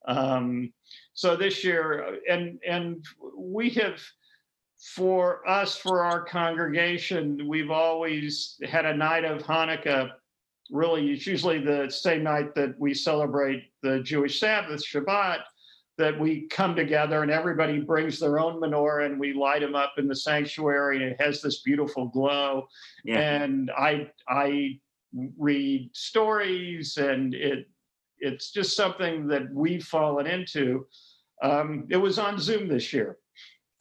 Um, 0.07 0.71
so 1.13 1.35
this 1.35 1.65
year, 1.65 2.19
and 2.29 2.59
and 2.65 3.03
we 3.37 3.71
have, 3.71 4.01
for 4.95 5.45
us, 5.49 5.75
for 5.75 6.01
our 6.01 6.23
congregation, 6.23 7.45
we've 7.45 7.71
always 7.71 8.57
had 8.63 8.85
a 8.85 8.95
night 8.95 9.25
of 9.25 9.43
Hanukkah. 9.43 10.11
Really, 10.71 11.11
it's 11.11 11.27
usually 11.27 11.59
the 11.59 11.89
same 11.89 12.23
night 12.23 12.55
that 12.55 12.79
we 12.79 12.93
celebrate 12.93 13.65
the 13.83 13.99
Jewish 13.99 14.39
Sabbath, 14.39 14.81
Shabbat 14.81 15.39
that 15.97 16.19
we 16.19 16.47
come 16.47 16.75
together 16.75 17.21
and 17.21 17.31
everybody 17.31 17.79
brings 17.79 18.19
their 18.19 18.39
own 18.39 18.59
menorah 18.61 19.05
and 19.05 19.19
we 19.19 19.33
light 19.33 19.61
them 19.61 19.75
up 19.75 19.93
in 19.97 20.07
the 20.07 20.15
sanctuary 20.15 21.01
and 21.01 21.11
it 21.11 21.21
has 21.21 21.41
this 21.41 21.61
beautiful 21.61 22.07
glow. 22.07 22.67
Yeah. 23.03 23.43
and 23.43 23.71
i 23.77 24.09
i 24.27 24.79
read 25.37 25.89
stories 25.93 26.97
and 26.97 27.33
it 27.33 27.69
it's 28.17 28.51
just 28.51 28.75
something 28.75 29.27
that 29.27 29.53
we've 29.53 29.83
fallen 29.83 30.25
into. 30.25 30.87
Um, 31.43 31.85
it 31.89 31.97
was 31.97 32.17
on 32.17 32.39
zoom 32.39 32.67
this 32.67 32.93
year 32.93 33.17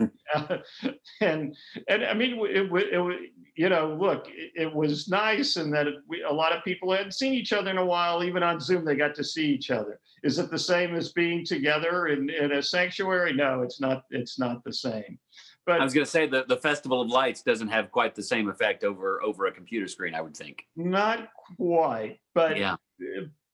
and 1.20 1.56
and 1.88 2.04
i 2.04 2.12
mean 2.12 2.38
it, 2.46 2.66
it, 2.72 2.72
it 2.72 3.30
you 3.54 3.68
know 3.68 3.96
look 4.00 4.26
it, 4.28 4.50
it 4.56 4.74
was 4.74 5.08
nice 5.08 5.56
and 5.56 5.72
that 5.72 5.86
we, 6.08 6.22
a 6.22 6.32
lot 6.32 6.52
of 6.52 6.64
people 6.64 6.92
hadn't 6.92 7.12
seen 7.14 7.32
each 7.32 7.52
other 7.52 7.70
in 7.70 7.78
a 7.78 7.84
while 7.84 8.24
even 8.24 8.42
on 8.42 8.60
zoom 8.60 8.84
they 8.84 8.96
got 8.96 9.14
to 9.14 9.22
see 9.22 9.46
each 9.46 9.70
other 9.70 10.00
is 10.24 10.38
it 10.38 10.50
the 10.50 10.58
same 10.58 10.94
as 10.94 11.12
being 11.12 11.44
together 11.44 12.08
in, 12.08 12.28
in 12.28 12.52
a 12.52 12.62
sanctuary 12.62 13.32
no 13.32 13.62
it's 13.62 13.80
not 13.80 14.02
it's 14.10 14.38
not 14.38 14.62
the 14.64 14.72
same 14.72 15.18
but 15.66 15.80
I 15.80 15.84
was 15.84 15.94
going 15.94 16.04
to 16.04 16.10
say 16.10 16.26
the 16.26 16.44
the 16.46 16.58
Festival 16.58 17.00
of 17.00 17.08
Lights 17.08 17.42
doesn't 17.42 17.68
have 17.68 17.90
quite 17.90 18.14
the 18.14 18.22
same 18.22 18.50
effect 18.50 18.84
over 18.84 19.22
over 19.22 19.46
a 19.46 19.52
computer 19.52 19.88
screen. 19.88 20.14
I 20.14 20.20
would 20.20 20.36
think. 20.36 20.66
not 20.76 21.28
quite 21.56 22.18
but 22.34 22.58
Yeah. 22.58 22.76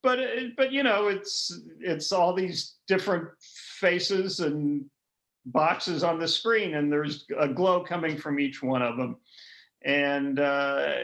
but 0.02 0.18
but 0.56 0.72
you 0.72 0.82
know 0.82 1.06
it's 1.06 1.60
it's 1.78 2.10
all 2.10 2.34
these 2.34 2.78
different 2.88 3.28
faces 3.78 4.40
and 4.40 4.84
boxes 5.46 6.04
on 6.04 6.18
the 6.18 6.28
screen 6.28 6.74
and 6.74 6.92
there's 6.92 7.26
a 7.38 7.48
glow 7.48 7.82
coming 7.82 8.16
from 8.16 8.38
each 8.38 8.62
one 8.62 8.82
of 8.82 8.96
them 8.96 9.16
and 9.84 10.38
uh, 10.38 10.96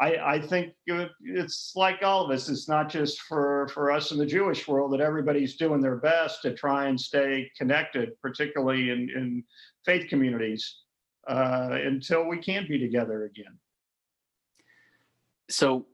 I, 0.00 0.16
I 0.16 0.40
think 0.40 0.72
it's 1.20 1.72
like 1.76 2.02
all 2.02 2.24
of 2.24 2.30
us 2.30 2.48
it's 2.48 2.68
not 2.68 2.88
just 2.88 3.20
for 3.22 3.68
for 3.74 3.90
us 3.90 4.10
in 4.10 4.18
the 4.18 4.26
jewish 4.26 4.66
world 4.66 4.92
that 4.92 5.00
everybody's 5.00 5.56
doing 5.56 5.80
their 5.80 5.96
best 5.96 6.42
to 6.42 6.54
try 6.54 6.86
and 6.86 6.98
stay 6.98 7.50
connected 7.56 8.18
particularly 8.20 8.90
in 8.90 9.10
in 9.10 9.44
faith 9.84 10.08
communities 10.08 10.78
uh, 11.28 11.78
until 11.84 12.26
we 12.26 12.38
can 12.38 12.66
be 12.66 12.78
together 12.78 13.24
again 13.24 13.58
So, 15.48 15.86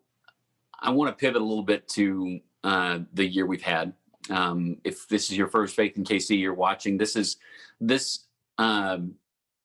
I 0.81 0.91
want 0.91 1.11
to 1.11 1.21
pivot 1.21 1.43
a 1.43 1.45
little 1.45 1.65
bit 1.65 1.89
to 1.89 2.39
uh, 2.63 3.01
the 3.13 3.27
year 3.27 3.45
we've 3.47 3.63
had. 3.63 3.93
Um, 4.31 4.77
if 4.85 5.09
this 5.09 5.31
is 5.31 5.37
your 5.37 5.49
first 5.49 5.75
Faith 5.75 5.97
in 5.97 6.05
KC 6.05 6.39
you're 6.39 6.55
watching, 6.55 6.99
this 6.99 7.17
is 7.17 7.37
this 7.81 8.27
um, 8.59 9.15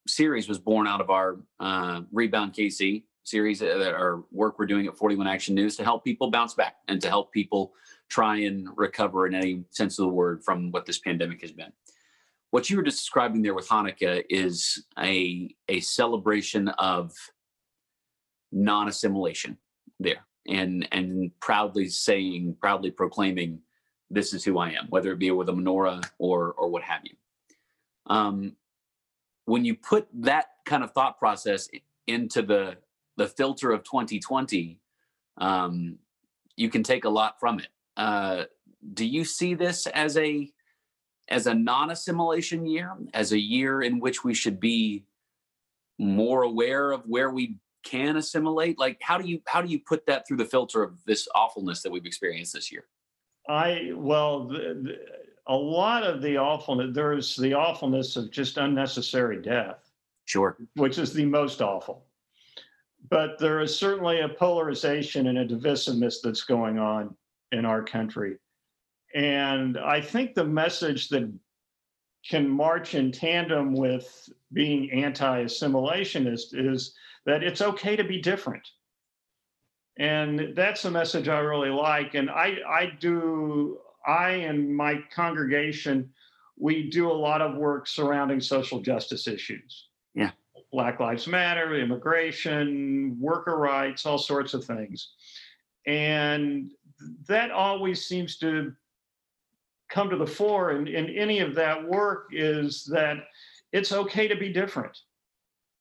series 0.07 0.47
was 0.47 0.59
born 0.59 0.87
out 0.87 1.01
of 1.01 1.09
our 1.09 1.39
uh, 1.59 2.01
Rebound 2.11 2.53
KC 2.53 3.03
series, 3.23 3.59
that 3.59 3.93
our 3.93 4.23
work 4.31 4.59
we're 4.59 4.65
doing 4.65 4.87
at 4.87 4.97
41 4.97 5.27
Action 5.27 5.55
News 5.55 5.77
to 5.77 5.83
help 5.83 6.03
people 6.03 6.29
bounce 6.29 6.53
back 6.53 6.75
and 6.87 7.01
to 7.01 7.09
help 7.09 7.31
people 7.31 7.73
try 8.09 8.37
and 8.37 8.67
recover 8.75 9.27
in 9.27 9.35
any 9.35 9.63
sense 9.71 9.97
of 9.97 10.03
the 10.03 10.13
word 10.13 10.43
from 10.43 10.71
what 10.71 10.85
this 10.85 10.99
pandemic 10.99 11.41
has 11.41 11.51
been. 11.51 11.71
What 12.51 12.69
you 12.69 12.77
were 12.77 12.83
just 12.83 12.99
describing 12.99 13.41
there 13.41 13.55
with 13.55 13.67
Hanukkah 13.67 14.23
is 14.29 14.85
a 14.99 15.55
a 15.69 15.79
celebration 15.79 16.67
of 16.67 17.11
non-assimilation 18.51 19.57
there 19.99 20.27
and 20.47 20.87
and 20.91 21.31
proudly 21.39 21.89
saying 21.89 22.55
proudly 22.59 22.91
proclaiming 22.91 23.59
this 24.09 24.33
is 24.33 24.43
who 24.43 24.57
i 24.57 24.69
am 24.69 24.87
whether 24.89 25.11
it 25.11 25.19
be 25.19 25.31
with 25.31 25.49
a 25.49 25.51
menorah 25.51 26.03
or 26.17 26.53
or 26.53 26.69
what 26.69 26.83
have 26.83 27.01
you. 27.03 27.15
Um 28.07 28.55
when 29.45 29.65
you 29.65 29.75
put 29.75 30.07
that 30.13 30.45
kind 30.65 30.83
of 30.83 30.91
thought 30.91 31.19
process 31.19 31.69
into 32.07 32.41
the 32.41 32.77
the 33.17 33.27
filter 33.27 33.71
of 33.71 33.83
2020 33.83 34.79
um 35.37 35.97
you 36.55 36.69
can 36.69 36.83
take 36.83 37.05
a 37.05 37.09
lot 37.09 37.39
from 37.39 37.59
it. 37.59 37.69
Uh 37.97 38.45
do 38.93 39.05
you 39.05 39.23
see 39.25 39.53
this 39.53 39.87
as 39.87 40.17
a 40.17 40.51
as 41.29 41.47
a 41.47 41.53
non-assimilation 41.53 42.65
year 42.65 42.91
as 43.13 43.31
a 43.31 43.39
year 43.39 43.81
in 43.81 43.99
which 43.99 44.23
we 44.23 44.33
should 44.33 44.59
be 44.59 45.05
more 45.97 46.43
aware 46.43 46.91
of 46.91 47.03
where 47.05 47.29
we 47.29 47.57
can 47.83 48.17
assimilate? 48.17 48.77
Like 48.77 48.99
how 49.01 49.17
do 49.17 49.27
you 49.27 49.41
how 49.47 49.61
do 49.61 49.69
you 49.69 49.79
put 49.79 50.05
that 50.07 50.27
through 50.27 50.37
the 50.37 50.45
filter 50.45 50.83
of 50.83 51.03
this 51.05 51.27
awfulness 51.33 51.81
that 51.83 51.91
we've 51.91 52.05
experienced 52.05 52.53
this 52.53 52.71
year 52.71 52.85
I 53.47 53.91
well, 53.93 54.47
the, 54.47 54.57
the, 54.57 54.97
a 55.47 55.55
lot 55.55 56.03
of 56.03 56.21
the 56.21 56.37
awfulness. 56.37 56.91
There's 56.93 57.35
the 57.35 57.53
awfulness 57.53 58.15
of 58.15 58.31
just 58.31 58.57
unnecessary 58.57 59.41
death, 59.41 59.89
sure 60.25 60.57
which 60.75 60.97
is 60.97 61.13
the 61.13 61.25
most 61.25 61.61
awful. 61.61 62.05
But 63.09 63.37
there 63.37 63.59
is 63.59 63.77
certainly 63.77 64.21
a 64.21 64.29
polarization 64.29 65.27
and 65.27 65.37
a 65.37 65.45
divisiveness 65.45 66.15
that's 66.23 66.43
going 66.43 66.79
on 66.79 67.15
in 67.51 67.65
our 67.65 67.83
country, 67.83 68.37
and 69.13 69.77
I 69.77 69.99
think 69.99 70.33
the 70.33 70.45
message 70.45 71.09
that 71.09 71.31
can 72.27 72.47
march 72.47 72.95
in 72.95 73.11
tandem 73.11 73.73
with 73.73 74.29
being 74.53 74.89
anti-assimilationist 74.91 76.53
is 76.53 76.95
that 77.25 77.43
it's 77.43 77.61
okay 77.61 77.97
to 77.97 78.03
be 78.03 78.21
different 78.21 78.65
and 79.97 80.53
that's 80.55 80.85
a 80.85 80.91
message 80.91 81.27
i 81.27 81.39
really 81.39 81.69
like. 81.69 82.15
And 82.15 82.29
i 82.29 82.57
i 82.67 82.93
do 82.99 83.77
i 84.05 84.31
and 84.31 84.75
my 84.75 84.99
congregation 85.13 86.09
we 86.57 86.89
do 86.89 87.09
a 87.09 87.13
lot 87.13 87.41
of 87.41 87.55
work 87.55 87.87
surrounding 87.87 88.39
social 88.39 88.79
justice 88.79 89.27
issues. 89.27 89.87
Yeah. 90.13 90.31
black 90.71 90.99
lives 90.99 91.27
matter 91.27 91.75
immigration 91.75 93.17
worker 93.19 93.57
rights 93.57 94.05
all 94.05 94.19
sorts 94.19 94.53
of 94.53 94.63
things. 94.63 95.13
And 95.85 96.71
that 97.27 97.51
always 97.51 98.05
seems 98.05 98.37
to 98.37 98.73
come 99.89 100.09
to 100.09 100.17
the 100.17 100.27
fore 100.27 100.71
in, 100.71 100.87
in 100.87 101.09
any 101.09 101.39
of 101.39 101.53
that 101.55 101.83
work 101.87 102.29
is 102.31 102.85
that 102.85 103.17
it's 103.71 103.91
okay 103.91 104.27
to 104.27 104.35
be 104.35 104.51
different 104.51 104.97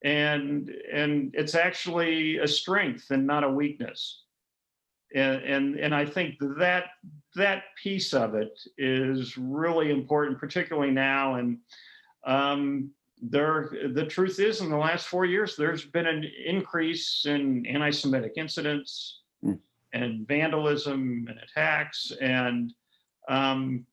and 0.03 0.69
and 0.91 1.33
it's 1.33 1.55
actually 1.55 2.37
a 2.37 2.47
strength 2.47 3.11
and 3.11 3.25
not 3.25 3.43
a 3.43 3.49
weakness 3.49 4.23
and 5.15 5.41
and 5.43 5.79
and 5.79 5.95
i 5.95 6.05
think 6.05 6.35
that 6.57 6.85
that 7.35 7.63
piece 7.81 8.13
of 8.13 8.35
it 8.35 8.59
is 8.77 9.37
really 9.37 9.91
important 9.91 10.37
particularly 10.37 10.91
now 10.91 11.35
and 11.35 11.57
um 12.25 12.89
there 13.21 13.71
the 13.93 14.05
truth 14.05 14.39
is 14.39 14.59
in 14.59 14.69
the 14.69 14.77
last 14.77 15.07
four 15.07 15.23
years 15.25 15.55
there's 15.55 15.85
been 15.85 16.07
an 16.07 16.25
increase 16.45 17.25
in 17.25 17.65
anti-semitic 17.65 18.33
incidents 18.37 19.19
Mm. 19.43 19.59
and 19.91 20.25
vandalism 20.25 21.27
and 21.29 21.37
attacks 21.37 22.13
and 22.21 22.73
um 23.27 23.85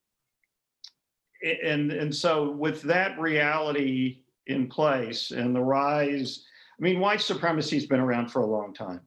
and 1.43 1.90
and 1.90 2.14
so 2.14 2.52
with 2.52 2.83
that 2.83 3.19
reality 3.19 4.23
in 4.50 4.69
place 4.69 5.30
and 5.30 5.54
the 5.54 5.61
rise 5.61 6.45
i 6.78 6.83
mean 6.83 7.00
white 7.00 7.21
supremacy 7.21 7.76
has 7.76 7.87
been 7.87 8.00
around 8.00 8.30
for 8.30 8.42
a 8.42 8.47
long 8.47 8.75
time 8.75 9.00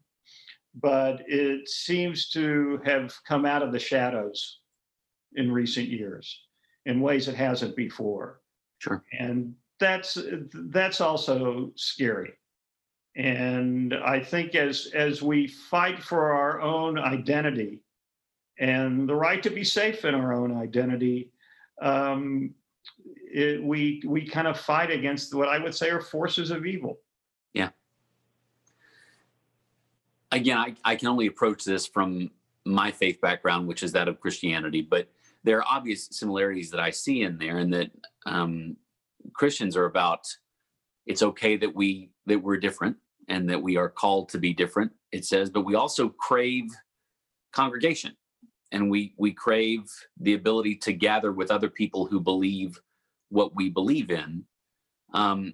but 0.75 1.21
it 1.27 1.69
seems 1.69 2.29
to 2.29 2.79
have 2.83 3.13
come 3.27 3.45
out 3.45 3.61
of 3.61 3.71
the 3.71 3.79
shadows 3.79 4.59
in 5.35 5.51
recent 5.51 5.87
years 5.87 6.41
in 6.85 7.01
ways 7.01 7.27
it 7.27 7.35
hasn't 7.35 7.75
before. 7.75 8.41
Sure. 8.79 9.03
And 9.17 9.53
that's 9.79 10.17
that's 10.71 11.01
also 11.01 11.71
scary. 11.75 12.33
And 13.15 13.93
i 13.93 14.19
think 14.19 14.55
as 14.55 14.89
as 14.95 15.21
we 15.21 15.47
fight 15.47 16.01
for 16.01 16.31
our 16.33 16.61
own 16.61 16.97
identity 16.97 17.83
and 18.59 19.07
the 19.07 19.15
right 19.15 19.41
to 19.43 19.49
be 19.49 19.63
safe 19.63 20.05
in 20.05 20.15
our 20.15 20.33
own 20.33 20.55
identity, 20.55 21.31
um, 21.81 22.53
it, 23.33 23.63
we 23.63 24.03
we 24.05 24.25
kind 24.27 24.47
of 24.47 24.59
fight 24.59 24.91
against 24.91 25.33
what 25.33 25.49
I 25.49 25.57
would 25.57 25.73
say 25.73 25.89
are 25.89 26.01
forces 26.01 26.51
of 26.51 26.65
evil. 26.65 26.99
Yeah. 27.53 27.69
Again, 30.31 30.57
I, 30.57 30.75
I 30.85 30.95
can 30.95 31.07
only 31.07 31.27
approach 31.27 31.63
this 31.63 31.87
from 31.87 32.29
my 32.65 32.91
faith 32.91 33.19
background, 33.21 33.67
which 33.67 33.83
is 33.83 33.91
that 33.93 34.07
of 34.07 34.19
Christianity, 34.19 34.81
but 34.81 35.07
there 35.43 35.57
are 35.57 35.65
obvious 35.69 36.07
similarities 36.11 36.69
that 36.71 36.79
I 36.79 36.91
see 36.91 37.23
in 37.23 37.37
there, 37.37 37.57
and 37.57 37.73
that 37.73 37.91
um, 38.25 38.77
Christians 39.33 39.75
are 39.75 39.85
about 39.85 40.27
it's 41.05 41.23
okay 41.23 41.57
that 41.57 41.75
we 41.75 42.11
that 42.27 42.41
we're 42.41 42.57
different 42.57 42.95
and 43.27 43.49
that 43.49 43.61
we 43.61 43.77
are 43.77 43.89
called 43.89 44.29
to 44.29 44.37
be 44.37 44.53
different. 44.53 44.91
It 45.11 45.25
says, 45.25 45.49
but 45.49 45.65
we 45.65 45.75
also 45.75 46.09
crave 46.09 46.65
congregation, 47.51 48.15
and 48.71 48.91
we 48.91 49.15
we 49.17 49.33
crave 49.33 49.91
the 50.19 50.35
ability 50.35 50.75
to 50.77 50.93
gather 50.93 51.31
with 51.31 51.49
other 51.49 51.69
people 51.69 52.05
who 52.05 52.19
believe 52.19 52.79
what 53.33 53.55
we 53.55 53.69
believe 53.69 54.11
in. 54.11 54.45
Um, 55.13 55.53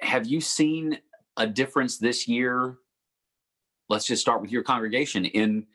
have 0.00 0.26
you 0.26 0.40
seen 0.40 0.98
a 1.36 1.46
difference 1.46 1.98
this 1.98 2.26
year? 2.28 2.76
Let's 3.88 4.06
just 4.06 4.20
start 4.20 4.42
with 4.42 4.50
your 4.50 4.64
congregation 4.64 5.24
in 5.24 5.66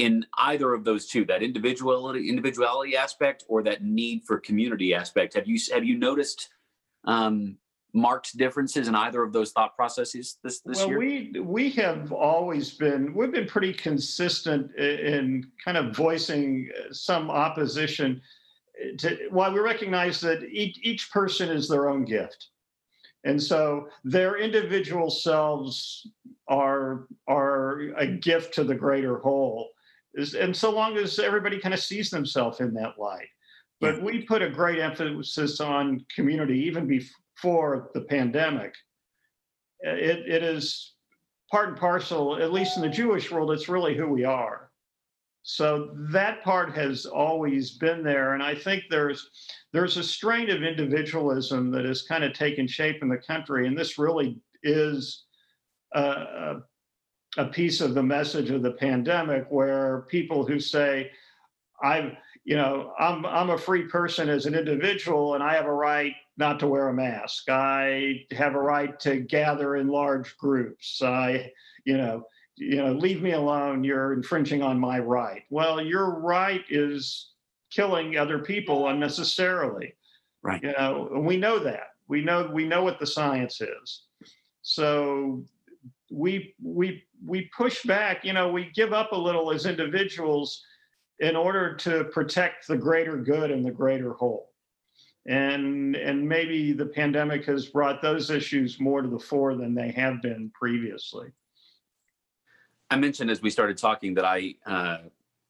in 0.00 0.26
either 0.38 0.74
of 0.74 0.84
those 0.84 1.06
two, 1.06 1.24
that 1.26 1.42
individuality 1.42 2.28
individuality 2.28 2.96
aspect 2.96 3.44
or 3.48 3.62
that 3.64 3.82
need 3.82 4.22
for 4.24 4.38
community 4.38 4.94
aspect. 4.94 5.34
Have 5.34 5.46
you 5.46 5.58
have 5.72 5.84
you 5.84 5.98
noticed 5.98 6.48
um, 7.04 7.58
marked 7.92 8.36
differences 8.36 8.88
in 8.88 8.94
either 8.94 9.22
of 9.22 9.32
those 9.32 9.52
thought 9.52 9.74
processes 9.76 10.38
this 10.42 10.60
this 10.60 10.78
well, 10.78 10.88
year? 10.88 10.98
we 10.98 11.40
we 11.40 11.70
have 11.70 12.12
always 12.12 12.74
been 12.74 13.12
we've 13.14 13.32
been 13.32 13.46
pretty 13.46 13.72
consistent 13.72 14.74
in 14.76 15.50
kind 15.64 15.76
of 15.76 15.96
voicing 15.96 16.70
some 16.92 17.30
opposition 17.30 18.20
to 18.98 19.28
while 19.30 19.52
we 19.52 19.60
recognize 19.60 20.20
that 20.20 20.42
each, 20.44 20.78
each 20.82 21.10
person 21.10 21.50
is 21.50 21.68
their 21.68 21.88
own 21.88 22.04
gift. 22.04 22.48
And 23.24 23.42
so 23.42 23.88
their 24.04 24.36
individual 24.36 25.10
selves 25.10 26.06
are 26.48 27.06
are 27.26 27.94
a 27.96 28.06
gift 28.06 28.54
to 28.54 28.64
the 28.64 28.74
greater 28.74 29.18
whole. 29.18 29.70
And 30.38 30.54
so 30.54 30.70
long 30.70 30.96
as 30.96 31.18
everybody 31.18 31.58
kind 31.58 31.74
of 31.74 31.80
sees 31.80 32.10
themselves 32.10 32.60
in 32.60 32.74
that 32.74 32.98
light. 32.98 33.28
But 33.80 34.02
we 34.02 34.22
put 34.22 34.40
a 34.40 34.48
great 34.48 34.78
emphasis 34.78 35.60
on 35.60 36.06
community 36.14 36.58
even 36.60 36.86
before 36.86 37.90
the 37.92 38.02
pandemic. 38.02 38.74
It, 39.80 40.20
it 40.26 40.42
is 40.42 40.94
part 41.50 41.68
and 41.68 41.78
parcel 41.78 42.36
at 42.42 42.52
least 42.52 42.76
in 42.76 42.82
the 42.82 42.88
jewish 42.88 43.30
world 43.30 43.52
it's 43.52 43.68
really 43.68 43.96
who 43.96 44.08
we 44.08 44.24
are 44.24 44.63
so 45.46 45.90
that 46.10 46.42
part 46.42 46.74
has 46.74 47.04
always 47.04 47.72
been 47.72 48.02
there, 48.02 48.32
and 48.32 48.42
I 48.42 48.54
think 48.54 48.84
there's 48.88 49.28
there's 49.74 49.98
a 49.98 50.02
strain 50.02 50.48
of 50.48 50.62
individualism 50.62 51.70
that 51.72 51.84
has 51.84 52.00
kind 52.00 52.24
of 52.24 52.32
taken 52.32 52.66
shape 52.66 53.02
in 53.02 53.10
the 53.10 53.18
country, 53.18 53.66
and 53.66 53.76
this 53.76 53.98
really 53.98 54.40
is 54.62 55.24
a, 55.92 56.56
a 57.36 57.44
piece 57.44 57.82
of 57.82 57.92
the 57.92 58.02
message 58.02 58.48
of 58.48 58.62
the 58.62 58.70
pandemic, 58.70 59.44
where 59.50 60.06
people 60.08 60.46
who 60.46 60.58
say, 60.58 61.10
"I've 61.82 62.12
you 62.44 62.56
know 62.56 62.94
I'm 62.98 63.26
I'm 63.26 63.50
a 63.50 63.58
free 63.58 63.86
person 63.86 64.30
as 64.30 64.46
an 64.46 64.54
individual, 64.54 65.34
and 65.34 65.44
I 65.44 65.56
have 65.56 65.66
a 65.66 65.72
right 65.72 66.14
not 66.38 66.58
to 66.60 66.66
wear 66.66 66.88
a 66.88 66.94
mask. 66.94 67.50
I 67.50 68.24
have 68.30 68.54
a 68.54 68.60
right 68.60 68.98
to 69.00 69.20
gather 69.20 69.76
in 69.76 69.88
large 69.88 70.38
groups. 70.38 71.02
I 71.02 71.52
you 71.84 71.98
know." 71.98 72.24
You 72.56 72.76
know, 72.76 72.92
leave 72.92 73.22
me 73.22 73.32
alone. 73.32 73.84
You're 73.84 74.12
infringing 74.12 74.62
on 74.62 74.78
my 74.78 74.98
right. 74.98 75.42
Well, 75.50 75.80
your 75.80 76.20
right 76.20 76.62
is 76.68 77.32
killing 77.70 78.16
other 78.16 78.38
people 78.38 78.88
unnecessarily. 78.88 79.94
Right. 80.42 80.62
You 80.62 80.72
know, 80.72 81.08
we 81.24 81.36
know 81.36 81.58
that. 81.58 81.88
We 82.06 82.22
know 82.22 82.50
we 82.52 82.66
know 82.66 82.82
what 82.82 83.00
the 83.00 83.06
science 83.06 83.60
is. 83.60 84.02
So 84.62 85.44
we 86.10 86.54
we 86.62 87.04
we 87.24 87.50
push 87.56 87.82
back, 87.84 88.24
you 88.24 88.32
know, 88.32 88.50
we 88.50 88.70
give 88.74 88.92
up 88.92 89.12
a 89.12 89.16
little 89.16 89.50
as 89.52 89.66
individuals 89.66 90.62
in 91.20 91.36
order 91.36 91.74
to 91.76 92.04
protect 92.04 92.68
the 92.68 92.76
greater 92.76 93.16
good 93.16 93.50
and 93.50 93.64
the 93.64 93.70
greater 93.70 94.12
whole. 94.12 94.50
And 95.26 95.96
and 95.96 96.28
maybe 96.28 96.72
the 96.72 96.86
pandemic 96.86 97.46
has 97.46 97.66
brought 97.66 98.02
those 98.02 98.30
issues 98.30 98.78
more 98.78 99.00
to 99.00 99.08
the 99.08 99.18
fore 99.18 99.54
than 99.54 99.74
they 99.74 99.90
have 99.92 100.20
been 100.20 100.50
previously. 100.54 101.32
I 102.94 102.96
mentioned 102.96 103.28
as 103.28 103.42
we 103.42 103.50
started 103.50 103.76
talking 103.76 104.14
that 104.14 104.24
I 104.24 104.54
uh, 104.64 104.98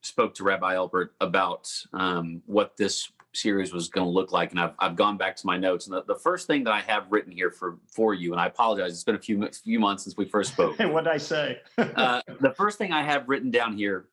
spoke 0.01 0.33
to 0.33 0.43
Rabbi 0.43 0.73
Alpert 0.73 1.09
about 1.21 1.71
um, 1.93 2.41
what 2.47 2.75
this 2.75 3.11
series 3.35 3.71
was 3.71 3.87
going 3.87 4.03
to 4.03 4.09
look 4.09 4.31
like, 4.31 4.49
and 4.49 4.59
I've 4.59 4.73
I've 4.79 4.95
gone 4.95 5.15
back 5.15 5.35
to 5.35 5.45
my 5.45 5.55
notes. 5.55 5.85
And 5.85 5.95
the, 5.95 6.01
the 6.07 6.19
first 6.19 6.47
thing 6.47 6.63
that 6.63 6.73
I 6.73 6.81
have 6.81 7.05
written 7.11 7.31
here 7.31 7.51
for 7.51 7.77
for 7.85 8.15
you, 8.15 8.31
and 8.31 8.41
I 8.41 8.47
apologize, 8.47 8.93
it's 8.93 9.03
been 9.03 9.13
a 9.13 9.19
few 9.19 9.47
few 9.63 9.79
months 9.79 10.05
since 10.05 10.17
we 10.17 10.25
first 10.25 10.53
spoke. 10.53 10.79
what 10.79 11.03
did 11.03 11.13
I 11.13 11.17
say? 11.17 11.61
uh, 11.77 12.21
the 12.41 12.55
first 12.57 12.79
thing 12.79 12.91
I 12.91 13.03
have 13.03 13.29
written 13.29 13.51
down 13.51 13.77
here: 13.77 14.07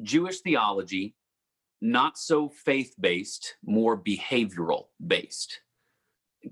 Jewish 0.00 0.38
theology, 0.38 1.16
not 1.80 2.16
so 2.16 2.48
faith 2.48 2.94
based, 3.00 3.56
more 3.64 4.00
behavioral 4.00 4.84
based 5.04 5.58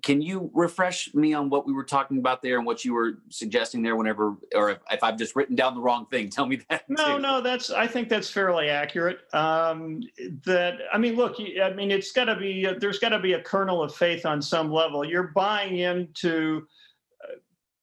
can 0.03 0.23
you 0.23 0.51
refresh 0.55 1.13
me 1.15 1.35
on 1.35 1.51
what 1.51 1.67
we 1.67 1.73
were 1.73 1.85
talking 1.85 2.19
about 2.19 2.43
there 2.43 2.57
and 2.57 2.67
what 2.67 2.85
you 2.85 2.95
were 2.95 3.19
suggesting 3.29 3.83
there 3.83 3.97
whenever 3.97 4.37
or 4.55 4.71
if, 4.71 4.79
if 4.91 5.03
i've 5.03 5.19
just 5.19 5.37
written 5.37 5.55
down 5.55 5.75
the 5.75 5.81
wrong 5.81 6.07
thing 6.07 6.31
tell 6.31 6.47
me 6.47 6.61
that 6.71 6.89
no 6.89 7.17
too. 7.17 7.23
no 7.23 7.41
that's 7.41 7.71
i 7.71 7.87
think 7.87 8.09
that's 8.09 8.31
fairly 8.31 8.69
accurate 8.69 9.21
um, 9.35 10.03
that 10.45 10.79
i 10.93 10.99
mean 10.99 11.17
look 11.17 11.37
i 11.63 11.71
mean 11.71 11.91
it's 11.91 12.13
got 12.13 12.25
to 12.25 12.37
be 12.37 12.67
there's 12.79 12.99
got 12.99 13.11
to 13.11 13.19
be 13.19 13.35
a 13.35 13.43
kernel 13.43 13.83
of 13.83 13.95
faith 13.95 14.25
on 14.25 14.41
some 14.41 14.73
level 14.73 15.05
you're 15.05 15.29
buying 15.35 15.79
into 15.79 16.67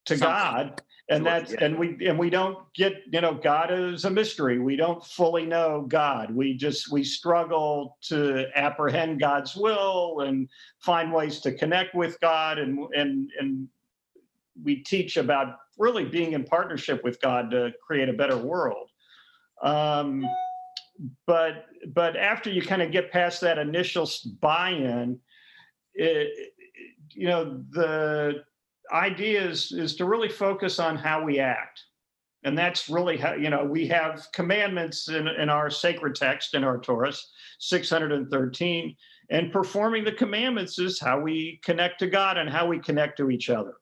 to 0.10 0.18
Something. 0.18 0.28
god 0.28 0.82
and 1.10 1.26
that's 1.26 1.52
yeah. 1.52 1.64
and 1.64 1.78
we 1.78 1.98
and 2.08 2.18
we 2.18 2.30
don't 2.30 2.58
get 2.74 2.94
you 3.12 3.22
know 3.22 3.34
god 3.34 3.72
is 3.72 4.06
a 4.06 4.10
mystery 4.10 4.60
we 4.60 4.76
don't 4.76 5.04
fully 5.04 5.46
know 5.46 5.86
god 5.88 6.34
we 6.34 6.56
just 6.56 6.92
we 6.92 7.04
struggle 7.04 7.98
to 8.02 8.46
apprehend 8.56 9.20
god's 9.20 9.56
will 9.56 10.22
and 10.22 10.48
find 10.80 11.12
ways 11.12 11.40
to 11.42 11.52
connect 11.52 11.96
with 11.96 12.20
god 12.20 12.60
and 12.60 12.80
and 12.96 13.30
and 13.40 13.68
we 14.64 14.78
teach 14.78 15.18
about 15.18 15.58
really 15.78 16.06
being 16.06 16.34
in 16.34 16.44
partnership 16.44 17.04
with 17.04 17.20
god 17.22 17.50
to 17.50 17.72
create 17.86 18.10
a 18.10 18.14
better 18.14 18.38
world 18.38 18.90
um, 19.62 20.26
but 21.26 21.66
but 21.94 22.16
after 22.16 22.50
you 22.50 22.62
kind 22.62 22.82
of 22.82 22.92
get 22.92 23.12
past 23.12 23.42
that 23.42 23.58
initial 23.58 24.10
buy-in 24.42 25.20
it, 25.94 26.54
you 27.12 27.28
know 27.28 27.64
the 27.72 28.44
idea 28.92 29.42
is, 29.48 29.72
is 29.72 29.96
to 29.96 30.06
really 30.06 30.30
focus 30.30 30.80
on 30.80 30.96
how 30.96 31.24
we 31.24 31.40
act. 31.40 31.84
And 32.44 32.58
that's 32.58 32.90
really 32.90 33.18
how, 33.18 33.34
you 33.34 33.50
know, 33.50 33.66
we 33.66 33.88
have 33.88 34.28
commandments 34.34 35.10
in, 35.10 35.28
in 35.28 35.50
our 35.50 35.70
sacred 35.70 36.16
text 36.16 36.54
in 36.54 36.64
our 36.64 36.80
Torah, 36.80 37.14
613. 37.60 38.96
And 39.30 39.52
performing 39.52 40.04
the 40.04 40.12
commandments 40.14 40.80
is 40.80 41.00
how 41.00 41.20
we 41.20 41.60
connect 41.64 42.00
to 42.00 42.08
God 42.08 42.38
and 42.38 42.50
how 42.50 42.66
we 42.66 42.80
connect 42.80 43.18
to 43.18 43.30
each 43.30 43.50
other. 43.50 43.74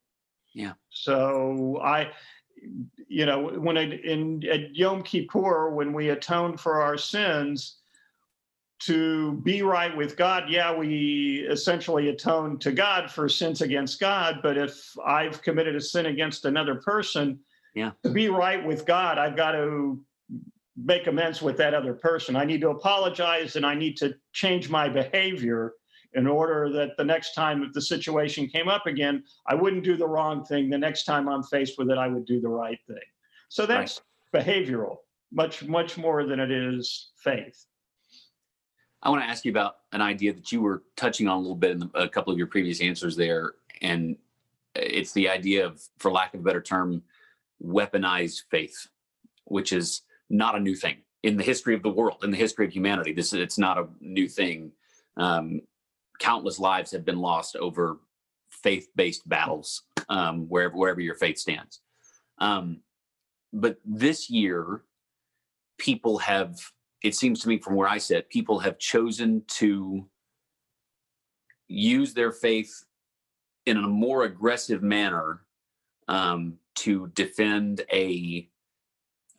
Yeah. 0.54 0.74
So 0.90 1.80
I, 1.84 2.12
you 3.08 3.26
know, 3.26 3.48
when 3.60 3.78
I, 3.78 3.84
in 3.84 4.44
at 4.52 4.76
Yom 4.76 5.04
Kippur, 5.04 5.70
when 5.70 5.94
we 5.94 6.10
atone 6.10 6.58
for 6.58 6.82
our 6.82 6.98
sins, 6.98 7.78
to 8.80 9.34
be 9.44 9.62
right 9.64 9.96
with 9.96 10.16
God, 10.18 10.50
yeah, 10.50 10.74
we 10.74 11.48
essentially 11.50 12.10
atone 12.10 12.60
to 12.60 12.72
God 12.72 13.10
for 13.10 13.28
sins 13.28 13.62
against 13.62 14.00
God. 14.00 14.40
But 14.44 14.58
if 14.58 14.96
I've 15.06 15.42
committed 15.42 15.76
a 15.76 15.82
sin 15.82 16.06
against 16.06 16.46
another 16.46 16.76
person, 16.76 17.40
yeah, 17.74 17.92
to 18.04 18.10
be 18.10 18.30
right 18.30 18.64
with 18.66 18.86
God, 18.86 19.18
I've 19.18 19.36
got 19.36 19.52
to 19.54 20.00
make 20.76 21.08
amends 21.08 21.42
with 21.42 21.58
that 21.58 21.74
other 21.74 21.94
person. 21.94 22.36
I 22.36 22.46
need 22.46 22.62
to 22.62 22.70
apologize 22.70 23.56
and 23.56 23.66
I 23.66 23.74
need 23.74 23.98
to 23.98 24.16
change 24.32 24.70
my 24.70 24.88
behavior 24.88 25.74
in 26.14 26.28
order 26.28 26.72
that 26.72 26.96
the 26.98 27.04
next 27.04 27.34
time 27.34 27.64
if 27.64 27.74
the 27.74 27.82
situation 27.82 28.48
came 28.48 28.68
up 28.68 28.86
again, 28.86 29.24
I 29.48 29.56
wouldn't 29.56 29.84
do 29.84 29.98
the 29.98 30.08
wrong 30.08 30.46
thing. 30.46 30.70
The 30.70 30.78
next 30.78 31.04
time 31.04 31.28
I'm 31.28 31.44
faced 31.44 31.78
with 31.78 31.90
it, 31.90 31.98
I 31.98 32.08
would 32.08 32.26
do 32.26 32.40
the 32.40 32.50
right 32.50 32.80
thing. 32.88 32.98
So 33.50 33.66
that's 33.66 34.02
right. 34.34 34.46
behavioral, 34.46 34.98
much, 35.32 35.64
much 35.64 35.98
more 35.98 36.26
than 36.26 36.40
it 36.40 36.52
is 36.52 37.12
faith. 37.18 37.66
I 39.02 39.10
want 39.10 39.22
to 39.22 39.30
ask 39.30 39.46
you 39.46 39.52
about 39.52 39.78
an 39.92 40.02
idea 40.02 40.34
that 40.34 40.52
you 40.52 40.62
were 40.62 40.84
touching 40.96 41.28
on 41.28 41.38
a 41.38 41.40
little 41.40 41.56
bit 41.56 41.72
in 41.72 41.80
the, 41.80 41.90
a 41.94 42.10
couple 42.10 42.32
of 42.34 42.38
your 42.38 42.48
previous 42.48 42.82
answers 42.82 43.16
there, 43.16 43.54
and 43.82 44.18
it's 44.76 45.14
the 45.14 45.30
idea 45.30 45.66
of, 45.66 45.82
for 45.98 46.12
lack 46.12 46.34
of 46.34 46.40
a 46.40 46.44
better 46.44 46.62
term, 46.62 47.04
weaponized 47.64 48.44
faith, 48.50 48.88
which 49.46 49.72
is 49.72 50.02
not 50.30 50.56
a 50.56 50.60
new 50.60 50.76
thing 50.76 50.98
in 51.24 51.38
the 51.38 51.44
history 51.44 51.76
of 51.76 51.84
the 51.84 51.90
world, 51.90 52.24
in 52.24 52.32
the 52.32 52.38
history 52.38 52.66
of 52.66 52.72
humanity. 52.72 53.14
This 53.14 53.34
it's 53.34 53.58
not 53.58 53.78
a 53.78 53.88
new 54.02 54.28
thing. 54.28 54.72
Um, 55.16 55.62
countless 56.20 56.60
lives 56.60 56.92
have 56.92 57.06
been 57.06 57.20
lost 57.20 57.56
over 57.56 57.98
faith-based 58.50 59.28
battles, 59.28 59.84
um, 60.10 60.48
wherever 60.48 60.76
wherever 60.76 61.02
your 61.02 61.16
faith 61.16 61.38
stands. 61.38 61.82
Um, 62.40 62.82
but 63.54 63.78
this 63.86 64.30
year, 64.30 64.82
people 65.78 66.18
have 66.20 66.60
it 67.04 67.16
seems 67.16 67.40
to 67.42 67.50
me 67.50 67.58
from 67.60 67.76
where 67.76 67.88
I 67.88 67.98
sit, 67.98 68.30
people 68.30 68.60
have 68.60 68.80
chosen 68.80 69.44
to 69.48 70.06
use 71.68 72.14
their 72.14 72.32
faith 72.32 72.86
in 73.66 73.78
a 73.78 73.88
more 73.88 74.24
aggressive 74.24 74.82
manner 74.82 75.42
um, 76.08 76.56
to 76.76 77.08
defend 77.14 77.84
a 77.92 78.50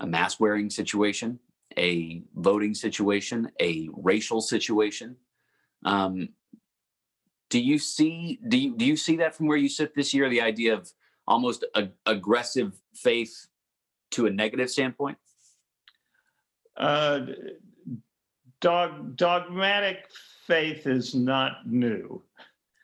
a 0.01 0.07
mask 0.07 0.38
wearing 0.38 0.71
situation, 0.71 1.40
a 1.77 2.23
voting 2.37 2.73
situation, 2.73 3.51
a 3.61 3.88
racial 3.92 4.40
situation. 4.40 5.16
Um, 5.85 6.29
do 7.51 7.61
you 7.61 7.79
see 7.79 8.38
do 8.47 8.59
you, 8.59 8.77
do 8.77 8.85
you 8.85 8.97
see 8.97 9.16
that 9.16 9.35
from 9.35 9.47
where 9.47 9.57
you 9.57 9.68
sit 9.68 9.94
this 9.94 10.12
year? 10.12 10.29
The 10.29 10.42
idea 10.42 10.75
of 10.75 10.92
almost 11.27 11.64
a, 11.75 11.88
aggressive 12.07 12.81
faith 12.94 13.49
to 14.12 14.27
a 14.27 14.31
negative 14.31 14.71
standpoint. 14.71 15.18
Uh, 16.79 17.27
dog, 18.61 19.17
dogmatic 19.17 20.07
faith 20.47 20.87
is 20.87 21.14
not 21.14 21.67
new. 21.67 22.23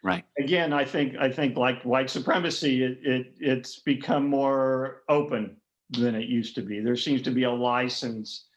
Right. 0.03 0.25
Again, 0.39 0.73
I 0.73 0.85
think 0.85 1.17
I 1.17 1.31
think 1.31 1.57
like 1.57 1.83
white 1.83 2.11
supremacy, 2.11 2.83
it, 2.83 2.99
it 3.03 3.35
it's 3.41 3.79
become 3.79 4.29
more 4.29 5.03
open 5.09 5.57
than 5.91 6.15
it 6.15 6.29
used 6.29 6.55
to 6.57 6.63
be. 6.63 6.81
There 6.81 6.97
seems 6.97 7.23
to 7.23 7.31
be 7.31 7.45
a 7.45 7.51
license, 7.51 8.49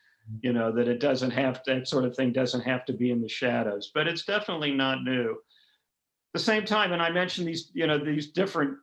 you 0.41 0.51
know, 0.51 0.73
that 0.73 0.89
it 0.89 0.99
doesn't 0.99 1.31
have 1.31 1.63
to, 1.63 1.75
that 1.75 1.87
sort 1.87 2.03
of 2.03 2.15
thing 2.15 2.33
doesn't 2.33 2.61
have 2.61 2.83
to 2.85 2.93
be 2.93 3.11
in 3.11 3.21
the 3.21 3.29
shadows, 3.29 3.91
but 3.93 4.07
it's 4.07 4.25
definitely 4.25 4.71
not 4.71 5.03
new. 5.03 5.31
At 5.31 6.33
the 6.33 6.39
same 6.39 6.65
time, 6.65 6.91
and 6.91 7.01
I 7.01 7.09
mentioned 7.11 7.47
these, 7.47 7.71
you 7.73 7.87
know, 7.87 7.97
these 7.97 8.31
different 8.31 8.77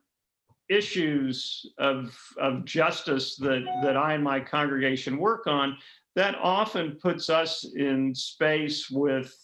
issues 0.67 1.71
of 1.77 2.17
of 2.39 2.65
justice 2.65 3.35
that 3.37 3.63
that 3.83 3.95
I 3.95 4.15
and 4.15 4.23
my 4.23 4.39
congregation 4.39 5.17
work 5.17 5.45
on, 5.45 5.77
that 6.15 6.35
often 6.41 6.97
puts 7.01 7.29
us 7.29 7.65
in 7.75 8.15
space 8.15 8.89
with 8.89 9.35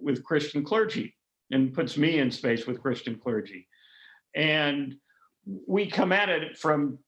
with 0.00 0.24
Christian 0.24 0.64
clergy 0.64 1.14
and 1.50 1.72
puts 1.72 1.96
me 1.96 2.18
in 2.18 2.30
space 2.30 2.66
with 2.66 2.80
Christian 2.80 3.16
clergy. 3.16 3.68
And 4.34 4.96
we 5.66 5.86
come 5.86 6.12
at 6.12 6.28
it 6.28 6.56
from 6.56 6.98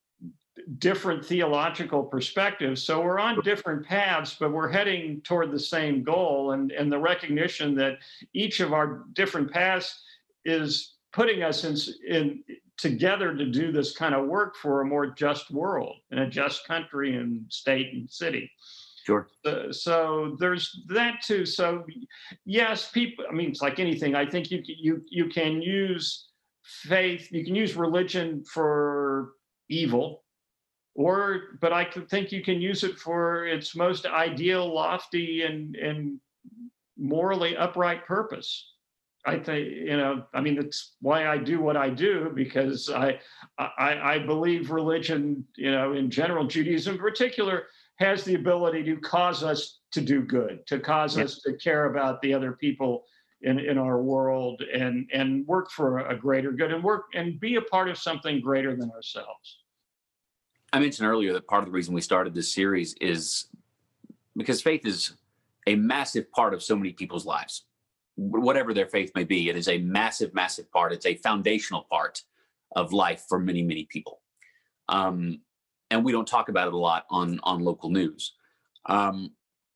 different 0.79 1.25
theological 1.25 2.05
perspectives. 2.05 2.83
So 2.83 3.01
we're 3.01 3.19
on 3.19 3.41
different 3.43 3.85
paths, 3.87 4.37
but 4.39 4.53
we're 4.53 4.69
heading 4.69 5.21
toward 5.23 5.51
the 5.51 5.59
same 5.59 6.03
goal. 6.03 6.53
And, 6.53 6.71
and 6.73 6.93
the 6.93 6.99
recognition 6.99 7.75
that 7.77 7.99
each 8.33 8.61
of 8.61 8.73
our 8.73 9.05
different 9.15 9.51
paths 9.51 10.03
is 10.45 10.95
putting 11.13 11.43
us 11.43 11.65
in, 11.65 11.77
in 12.09 12.45
together 12.77 13.35
to 13.35 13.47
do 13.47 13.73
this 13.73 13.97
kind 13.97 14.15
of 14.15 14.27
work 14.27 14.57
for 14.57 14.81
a 14.81 14.87
more 14.87 15.07
just 15.07 15.51
world 15.51 15.97
and 16.11 16.21
a 16.21 16.29
just 16.29 16.67
country 16.67 17.17
and 17.17 17.45
state 17.51 17.93
and 17.95 18.11
city. 18.11 18.51
Sure. 19.05 19.29
Uh, 19.45 19.71
so 19.71 20.37
there's 20.41 20.83
that 20.89 21.21
too. 21.23 21.45
So 21.45 21.85
yes, 22.45 22.91
people. 22.91 23.25
I 23.31 23.35
mean, 23.35 23.51
it's 23.51 23.63
like 23.63 23.79
anything. 23.79 24.15
I 24.15 24.25
think 24.25 24.51
you 24.51 24.63
you 24.65 25.03
you 25.09 25.29
can 25.29 25.61
use 25.61 26.29
faith. 26.63 27.29
You 27.31 27.45
can 27.45 27.55
use 27.55 27.77
religion 27.77 28.43
for 28.45 29.33
evil 29.69 30.25
or 30.95 31.59
but 31.61 31.73
I 31.73 31.85
think 31.85 32.33
you 32.33 32.43
can 32.43 32.61
use 32.61 32.85
it 32.85 32.99
for 32.99 33.47
its 33.47 33.75
most 33.75 34.07
ideal, 34.07 34.73
lofty, 34.73 35.43
and 35.43 35.75
and 35.77 36.21
morally 36.97 37.57
upright 37.57 38.07
purpose. 38.07 38.71
I 39.27 39.39
think 39.39 39.69
you 39.69 39.97
know. 39.97 40.25
I 40.35 40.41
mean, 40.41 40.55
that's 40.55 40.95
why 41.01 41.27
I 41.27 41.39
do 41.39 41.61
what 41.61 41.77
I 41.77 41.89
do 41.91 42.31
because 42.35 42.91
I 42.91 43.19
I, 43.59 44.15
I 44.15 44.19
believe 44.21 44.71
religion, 44.71 45.45
you 45.57 45.73
know, 45.73 45.95
in 45.95 46.11
general, 46.11 46.47
Judaism 46.47 46.95
in 46.95 47.01
particular, 47.01 47.65
has 47.97 48.25
the 48.25 48.35
ability 48.35 48.83
to 48.85 48.97
cause 48.97 49.43
us 49.43 49.81
to 49.93 50.01
do 50.01 50.23
good, 50.23 50.67
to 50.67 50.81
cause 50.81 51.17
yeah. 51.17 51.25
us 51.25 51.41
to 51.41 51.55
care 51.55 51.87
about 51.87 52.21
the 52.23 52.35
other 52.35 52.53
people 52.53 53.05
in, 53.43 53.59
in 53.59 53.79
our 53.79 54.03
world 54.03 54.63
and 54.73 55.09
and 55.13 55.47
work 55.47 55.71
for 55.71 55.99
a 55.99 56.17
greater 56.17 56.51
good 56.51 56.73
and 56.73 56.83
work 56.83 57.05
and 57.15 57.39
be 57.39 57.57
a 57.57 57.63
part 57.63 57.89
of 57.89 57.99
something 57.99 58.41
greater 58.41 58.75
than 58.75 58.91
ourselves. 58.91 59.59
I 60.73 60.81
mentioned 60.81 61.09
earlier 61.09 61.33
that 61.35 61.47
part 61.47 61.63
of 61.63 61.67
the 61.67 61.73
reason 61.73 61.95
we 61.95 62.01
started 62.01 62.35
this 62.35 62.53
series 62.53 62.95
is 63.01 63.47
because 64.37 64.61
faith 64.61 64.85
is 64.85 65.13
a 65.67 65.77
massive 65.77 66.31
part 66.33 66.53
of 66.53 66.63
so 66.63 66.75
many 66.75 66.93
people's 66.93 67.25
lives. 67.25 67.65
Whatever 68.17 68.75
their 68.75 68.87
faith 68.87 69.13
may 69.15 69.25
be, 69.25 69.49
it 69.49 69.57
is 69.57 69.69
a 69.69 69.79
massive, 69.79 70.35
massive 70.35 70.71
part. 70.73 70.93
It's 70.93 71.07
a 71.07 71.15
foundational 71.17 71.87
part 71.91 72.23
of 72.75 72.93
life 72.93 73.25
for 73.29 73.39
many, 73.39 73.63
many 73.63 73.85
people. 73.85 74.21
Um, 74.89 75.41
and 75.91 76.05
we 76.05 76.13
don't 76.13 76.27
talk 76.27 76.49
about 76.49 76.69
it 76.69 76.75
a 76.75 76.79
lot 76.79 77.05
on 77.11 77.41
on 77.43 77.63
local 77.63 77.91
news. 77.91 78.35
Um, 78.87 79.33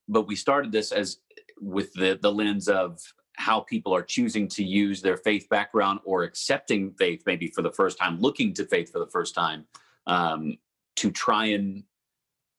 but 0.09 0.27
we 0.27 0.37
started 0.37 0.73
this 0.73 0.92
as 0.92 1.18
with 1.61 1.92
the 1.94 2.18
the 2.21 2.33
lens 2.33 2.68
of 2.68 3.01
how 3.37 3.61
people 3.61 3.94
are 3.94 4.03
choosing 4.03 4.49
to 4.49 4.64
use 4.64 5.01
their 5.01 5.16
faith 5.16 5.49
background 5.49 6.01
or 6.05 6.25
accepting 6.25 6.92
faith 6.99 7.23
maybe 7.25 7.47
for 7.55 7.62
the 7.62 7.71
first 7.71 7.97
time, 7.97 8.21
looking 8.21 8.53
to 8.53 8.66
faith 8.66 8.90
for 8.90 8.99
the 8.99 9.07
first 9.07 9.33
time, 9.33 9.64
um, 10.09 10.59
to 10.97 11.12
try 11.12 11.47
and 11.47 11.85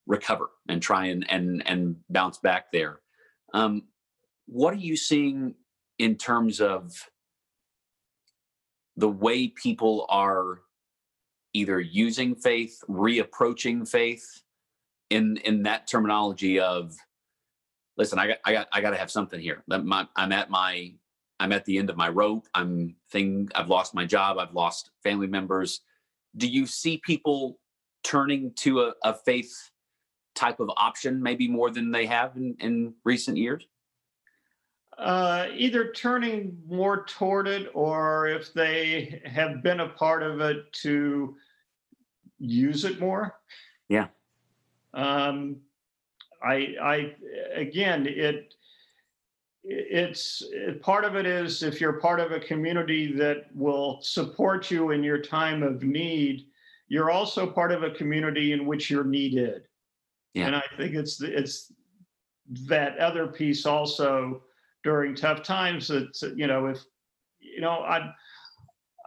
recover 0.08 0.50
and 0.70 0.82
try 0.82 1.06
and 1.06 1.30
and 1.30 1.68
and 1.68 1.98
bounce 2.10 2.38
back 2.38 2.72
there. 2.72 3.02
Um, 3.54 3.84
what 4.46 4.74
are 4.74 4.78
you 4.78 4.96
seeing 4.96 5.56
in 6.00 6.16
terms 6.16 6.62
of 6.62 7.10
the 8.96 9.10
way 9.10 9.48
people 9.48 10.06
are 10.10 10.62
either 11.54 11.80
using 11.80 12.36
faith, 12.36 12.82
reapproaching 12.90 13.88
faith, 13.88 14.44
in 15.10 15.38
in 15.38 15.64
that 15.64 15.88
terminology 15.88 16.60
of, 16.60 16.96
listen, 17.98 18.20
I 18.20 18.28
got 18.28 18.38
I 18.46 18.54
got 18.54 18.68
I 18.72 18.82
got 18.82 18.92
to 18.92 18.98
have 18.98 19.12
something 19.12 19.40
here. 19.40 19.64
My, 19.68 20.08
I'm 20.16 20.32
at 20.32 20.50
my 20.50 20.94
I'm 21.40 21.52
at 21.52 21.66
the 21.66 21.78
end 21.78 21.90
of 21.90 21.98
my 21.98 22.10
rope. 22.10 22.48
I'm 22.54 22.96
thing. 23.12 23.50
I've 23.56 23.70
lost 23.70 23.96
my 23.96 24.06
job. 24.06 24.38
I've 24.38 24.54
lost 24.54 24.92
family 25.04 25.28
members. 25.28 25.82
Do 26.38 26.48
you 26.48 26.66
see 26.66 26.98
people 26.98 27.60
turning 28.04 28.54
to 28.58 28.82
a, 28.82 28.94
a 29.04 29.14
faith 29.14 29.72
type 30.36 30.60
of 30.60 30.70
option, 30.78 31.22
maybe 31.22 31.48
more 31.48 31.70
than 31.72 31.92
they 31.92 32.06
have 32.06 32.36
in, 32.36 32.56
in 32.60 32.94
recent 33.04 33.38
years? 33.38 33.66
Uh, 35.00 35.48
either 35.54 35.92
turning 35.94 36.58
more 36.68 37.06
toward 37.06 37.48
it 37.48 37.72
or 37.74 38.28
if 38.28 38.54
they 38.54 39.22
have 39.26 39.64
been 39.64 39.80
a 39.80 39.90
part 39.90 40.22
of 40.22 40.42
it 40.42 40.72
to 40.74 41.36
use 42.38 42.84
it 42.84 43.00
more. 43.00 43.36
Yeah. 43.88 44.08
Um, 44.94 45.58
I, 46.44 46.76
I, 46.82 47.16
again, 47.54 48.06
it, 48.08 48.54
it's 49.64 50.44
part 50.82 51.06
of 51.06 51.16
it 51.16 51.26
is 51.26 51.64
if 51.64 51.80
you're 51.80 51.94
part 51.94 52.20
of 52.20 52.34
a 52.34 52.40
community 52.40 53.14
that 53.14 53.46
will 53.56 54.00
support 54.02 54.70
you 54.70 54.92
in 54.92 55.02
your 55.02 55.22
time 55.22 55.64
of 55.64 55.82
need 55.82 56.46
you're 56.90 57.12
also 57.12 57.48
part 57.48 57.72
of 57.72 57.84
a 57.84 57.92
community 57.92 58.52
in 58.52 58.66
which 58.66 58.90
you're 58.90 59.04
needed. 59.06 59.62
Yeah. 60.34 60.48
And 60.48 60.56
I 60.56 60.64
think 60.76 60.96
it's 60.96 61.22
it's 61.22 61.72
that 62.68 62.98
other 62.98 63.28
piece 63.28 63.66
also 63.66 64.42
during 64.84 65.16
tough 65.16 65.44
times 65.44 65.88
that 65.88 66.34
you 66.36 66.48
know 66.48 66.68
if 66.68 66.80
you 67.40 67.62
know 67.62 67.82
I 67.82 68.14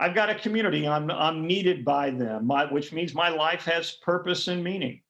I've 0.00 0.14
got 0.14 0.30
a 0.30 0.34
community 0.34 0.86
I'm 0.86 1.10
I'm 1.10 1.46
needed 1.46 1.84
by 1.84 2.10
them 2.10 2.46
my, 2.46 2.70
which 2.70 2.92
means 2.92 3.14
my 3.14 3.28
life 3.28 3.64
has 3.64 3.92
purpose 3.92 4.48
and 4.48 4.62
meaning. 4.62 5.00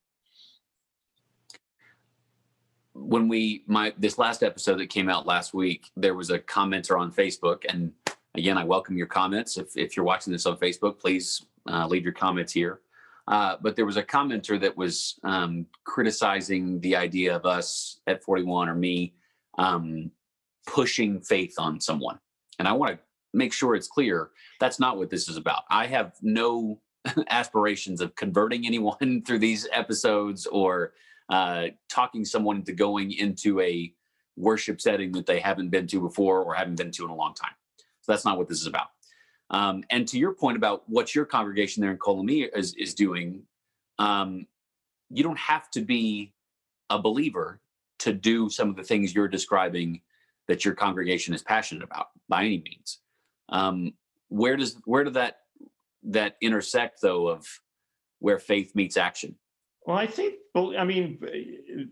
When 2.94 3.28
we 3.28 3.64
my 3.66 3.92
this 3.98 4.18
last 4.18 4.42
episode 4.42 4.78
that 4.78 4.88
came 4.88 5.08
out 5.08 5.26
last 5.26 5.54
week 5.54 5.90
there 5.96 6.14
was 6.14 6.30
a 6.30 6.38
commenter 6.38 6.98
on 6.98 7.12
Facebook 7.12 7.64
and 7.68 7.92
again 8.34 8.58
I 8.58 8.64
welcome 8.64 8.96
your 8.96 9.06
comments 9.06 9.56
if 9.56 9.76
if 9.76 9.96
you're 9.96 10.06
watching 10.06 10.32
this 10.32 10.46
on 10.46 10.56
Facebook 10.56 10.98
please 10.98 11.44
uh, 11.68 11.86
leave 11.86 12.04
your 12.04 12.12
comments 12.12 12.52
here. 12.52 12.80
Uh, 13.28 13.56
but 13.60 13.76
there 13.76 13.86
was 13.86 13.96
a 13.96 14.02
commenter 14.02 14.60
that 14.60 14.76
was 14.76 15.20
um, 15.22 15.64
criticizing 15.84 16.80
the 16.80 16.96
idea 16.96 17.34
of 17.34 17.46
us 17.46 18.00
at 18.08 18.22
41 18.22 18.68
or 18.68 18.74
me 18.74 19.14
um, 19.58 20.10
pushing 20.66 21.20
faith 21.20 21.54
on 21.58 21.80
someone. 21.80 22.18
And 22.58 22.68
I 22.68 22.72
want 22.72 22.92
to 22.92 22.98
make 23.34 23.52
sure 23.52 23.74
it's 23.74 23.88
clear 23.88 24.30
that's 24.60 24.78
not 24.78 24.98
what 24.98 25.10
this 25.10 25.28
is 25.28 25.36
about. 25.36 25.62
I 25.70 25.86
have 25.86 26.14
no 26.22 26.80
aspirations 27.28 28.00
of 28.00 28.14
converting 28.14 28.66
anyone 28.66 29.22
through 29.26 29.40
these 29.40 29.68
episodes 29.72 30.46
or 30.46 30.92
uh, 31.28 31.68
talking 31.88 32.24
someone 32.24 32.56
into 32.56 32.72
going 32.72 33.12
into 33.12 33.60
a 33.60 33.92
worship 34.36 34.80
setting 34.80 35.12
that 35.12 35.26
they 35.26 35.40
haven't 35.40 35.70
been 35.70 35.86
to 35.86 36.00
before 36.00 36.42
or 36.42 36.54
haven't 36.54 36.76
been 36.76 36.90
to 36.90 37.04
in 37.04 37.10
a 37.10 37.14
long 37.14 37.34
time. 37.34 37.52
So 38.00 38.12
that's 38.12 38.24
not 38.24 38.38
what 38.38 38.48
this 38.48 38.60
is 38.60 38.66
about. 38.66 38.88
Um, 39.50 39.84
and 39.90 40.08
to 40.08 40.18
your 40.18 40.32
point 40.32 40.56
about 40.56 40.82
what 40.88 41.14
your 41.14 41.26
congregation 41.26 41.82
there 41.82 41.90
in 41.90 41.98
Colombia 41.98 42.48
is, 42.54 42.74
is 42.74 42.94
doing, 42.94 43.42
um, 43.98 44.46
you 45.10 45.22
don't 45.22 45.38
have 45.38 45.70
to 45.72 45.82
be 45.82 46.32
a 46.88 46.98
believer 46.98 47.60
to 48.00 48.12
do 48.12 48.48
some 48.48 48.70
of 48.70 48.76
the 48.76 48.82
things 48.82 49.14
you're 49.14 49.28
describing 49.28 50.00
that 50.48 50.64
your 50.64 50.74
congregation 50.74 51.34
is 51.34 51.42
passionate 51.42 51.84
about 51.84 52.08
by 52.28 52.44
any 52.44 52.62
means. 52.64 53.00
Um, 53.48 53.94
where 54.28 54.56
does 54.56 54.76
where 54.84 55.04
did 55.04 55.14
that 55.14 55.36
that 56.04 56.36
intersect 56.40 57.00
though 57.02 57.28
of 57.28 57.46
where 58.18 58.38
faith 58.38 58.74
meets 58.74 58.96
action? 58.96 59.36
Well, 59.86 59.96
I 59.96 60.06
think 60.06 60.34
Well, 60.54 60.74
I 60.78 60.84
mean 60.84 61.18
it, 61.22 61.88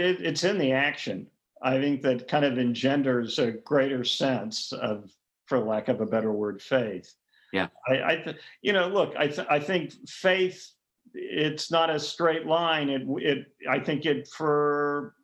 it 0.00 0.20
it's 0.20 0.44
in 0.44 0.58
the 0.58 0.72
action. 0.72 1.26
I 1.62 1.80
think 1.80 2.02
that 2.02 2.28
kind 2.28 2.44
of 2.44 2.58
engenders 2.58 3.38
a 3.38 3.52
greater 3.52 4.04
sense 4.04 4.70
of, 4.72 5.10
for 5.46 5.58
lack 5.58 5.88
of 5.88 6.02
a 6.02 6.06
better 6.06 6.30
word, 6.30 6.60
faith. 6.60 7.14
Yeah. 7.54 7.68
I, 7.88 8.02
I 8.02 8.16
th- 8.16 8.36
you 8.60 8.74
know, 8.74 8.88
look, 8.88 9.14
I 9.16 9.28
th- 9.28 9.46
I 9.48 9.60
think 9.60 9.92
faith. 10.08 10.70
It's 11.14 11.70
not 11.70 11.90
a 11.90 12.00
straight 12.00 12.44
line. 12.44 12.88
It 12.88 13.02
it 13.22 13.46
I 13.70 13.78
think 13.78 14.04
it 14.04 14.28
for 14.28 15.14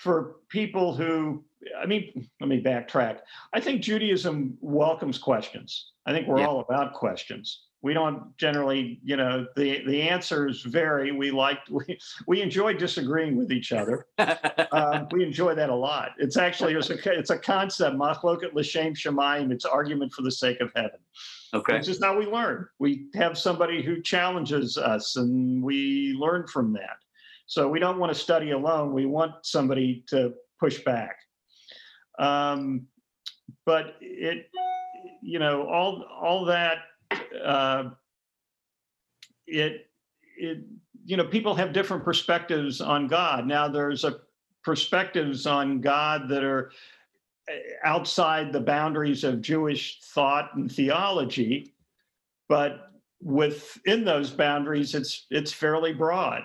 for 0.00 0.36
people 0.48 0.94
who 0.94 1.44
I 1.78 1.84
mean, 1.84 2.26
let 2.40 2.48
me 2.48 2.62
backtrack. 2.62 3.18
I 3.52 3.60
think 3.60 3.82
Judaism 3.82 4.56
welcomes 4.62 5.18
questions. 5.18 5.92
I 6.06 6.12
think 6.12 6.26
we're 6.26 6.38
Yeah. 6.38 6.46
all 6.46 6.60
about 6.60 6.94
questions. 6.94 7.64
We 7.82 7.92
don't 7.92 8.34
generally, 8.38 8.98
you 9.04 9.16
know, 9.18 9.46
the 9.56 9.84
the 9.86 10.00
answers 10.08 10.62
vary. 10.62 11.12
We 11.12 11.30
like 11.30 11.58
we 11.70 11.98
we 12.26 12.40
enjoy 12.40 12.74
disagreeing 12.74 13.36
with 13.36 13.52
each 13.52 13.72
other. 13.72 14.06
Um, 14.72 15.08
we 15.10 15.24
enjoy 15.24 15.54
that 15.56 15.68
a 15.68 15.74
lot. 15.74 16.12
It's 16.18 16.36
actually 16.36 16.74
it's 16.74 16.88
a 16.90 17.18
it's 17.18 17.30
a 17.30 17.38
concept. 17.38 17.96
Machloket 17.96 18.54
l'shem 18.54 18.94
shamayim. 18.94 19.50
It's 19.52 19.64
argument 19.64 20.12
for 20.12 20.22
the 20.22 20.30
sake 20.30 20.60
of 20.60 20.70
heaven. 20.76 21.00
okay. 21.52 21.74
Which 21.78 21.88
is 21.88 22.02
how 22.02 22.16
we 22.16 22.24
learn. 22.26 22.68
We 22.78 23.06
have 23.16 23.36
somebody 23.36 23.82
who 23.82 24.00
challenges 24.00 24.78
us, 24.78 25.16
and 25.16 25.62
we 25.62 26.14
learn 26.18 26.46
from 26.46 26.72
that. 26.74 26.98
So 27.50 27.68
we 27.68 27.80
don't 27.80 27.98
want 27.98 28.12
to 28.12 28.18
study 28.18 28.52
alone. 28.52 28.92
We 28.92 29.06
want 29.06 29.32
somebody 29.42 30.04
to 30.06 30.34
push 30.60 30.84
back. 30.84 31.16
Um, 32.16 32.86
but 33.66 33.96
it, 34.00 34.46
you 35.20 35.40
know, 35.40 35.66
all 35.66 36.04
all 36.22 36.44
that, 36.44 36.78
uh, 37.44 37.90
it 39.48 39.88
it 40.38 40.58
you 41.04 41.16
know, 41.16 41.24
people 41.24 41.56
have 41.56 41.72
different 41.72 42.04
perspectives 42.04 42.80
on 42.80 43.08
God. 43.08 43.48
Now 43.48 43.66
there's 43.66 44.04
a 44.04 44.20
perspectives 44.62 45.44
on 45.44 45.80
God 45.80 46.28
that 46.28 46.44
are 46.44 46.70
uh, 47.50 47.52
outside 47.82 48.52
the 48.52 48.60
boundaries 48.60 49.24
of 49.24 49.42
Jewish 49.42 49.98
thought 50.14 50.54
and 50.54 50.70
theology, 50.70 51.74
but 52.48 52.92
within 53.20 54.04
those 54.04 54.30
boundaries, 54.30 54.94
it's 54.94 55.26
it's 55.30 55.52
fairly 55.52 55.92
broad. 55.92 56.44